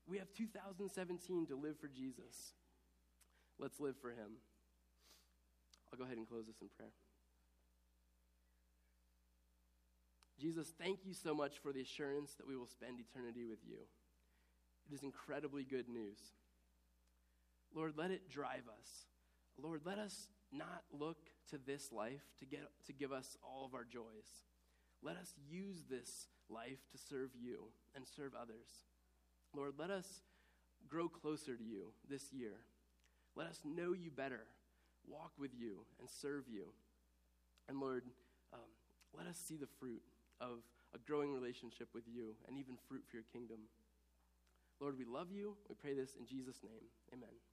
We 0.07 0.19
have 0.19 0.31
2017 0.31 1.47
to 1.47 1.55
live 1.55 1.77
for 1.77 1.89
Jesus. 1.89 2.53
Let's 3.59 3.81
live 3.81 3.95
for 4.01 4.11
Him. 4.11 4.39
I'll 5.91 5.99
go 5.99 6.05
ahead 6.05 6.17
and 6.17 6.27
close 6.27 6.45
this 6.47 6.61
in 6.61 6.69
prayer. 6.77 6.93
Jesus, 10.39 10.71
thank 10.79 10.99
you 11.05 11.13
so 11.13 11.35
much 11.35 11.59
for 11.59 11.73
the 11.73 11.81
assurance 11.81 12.33
that 12.35 12.47
we 12.47 12.55
will 12.55 12.67
spend 12.67 12.99
eternity 12.99 13.45
with 13.45 13.59
you. 13.67 13.79
It 14.89 14.95
is 14.95 15.03
incredibly 15.03 15.65
good 15.65 15.89
news. 15.89 16.19
Lord, 17.75 17.93
let 17.97 18.11
it 18.11 18.29
drive 18.29 18.63
us. 18.79 19.07
Lord, 19.61 19.81
let 19.85 19.99
us 19.99 20.29
not 20.53 20.83
look 20.97 21.17
to 21.49 21.57
this 21.57 21.91
life 21.91 22.23
to, 22.39 22.45
get, 22.45 22.61
to 22.87 22.93
give 22.93 23.11
us 23.11 23.37
all 23.43 23.65
of 23.65 23.73
our 23.73 23.83
joys. 23.83 24.43
Let 25.03 25.17
us 25.17 25.33
use 25.49 25.83
this 25.89 26.27
life 26.49 26.79
to 26.91 26.97
serve 26.97 27.31
you 27.39 27.65
and 27.95 28.05
serve 28.07 28.33
others. 28.39 28.87
Lord, 29.55 29.73
let 29.77 29.89
us 29.89 30.21
grow 30.87 31.09
closer 31.09 31.55
to 31.55 31.63
you 31.63 31.93
this 32.09 32.31
year. 32.31 32.53
Let 33.35 33.47
us 33.47 33.59
know 33.65 33.93
you 33.93 34.11
better, 34.11 34.45
walk 35.07 35.31
with 35.37 35.51
you, 35.57 35.85
and 35.99 36.09
serve 36.09 36.43
you. 36.47 36.65
And 37.67 37.79
Lord, 37.79 38.03
um, 38.53 38.59
let 39.17 39.27
us 39.27 39.37
see 39.37 39.57
the 39.57 39.67
fruit 39.79 40.01
of 40.39 40.59
a 40.93 40.99
growing 40.99 41.33
relationship 41.33 41.89
with 41.93 42.03
you 42.07 42.35
and 42.47 42.57
even 42.57 42.75
fruit 42.87 43.03
for 43.09 43.17
your 43.17 43.25
kingdom. 43.33 43.59
Lord, 44.79 44.97
we 44.97 45.05
love 45.05 45.31
you. 45.31 45.55
We 45.69 45.75
pray 45.75 45.93
this 45.93 46.15
in 46.19 46.25
Jesus' 46.25 46.59
name. 46.63 46.83
Amen. 47.13 47.52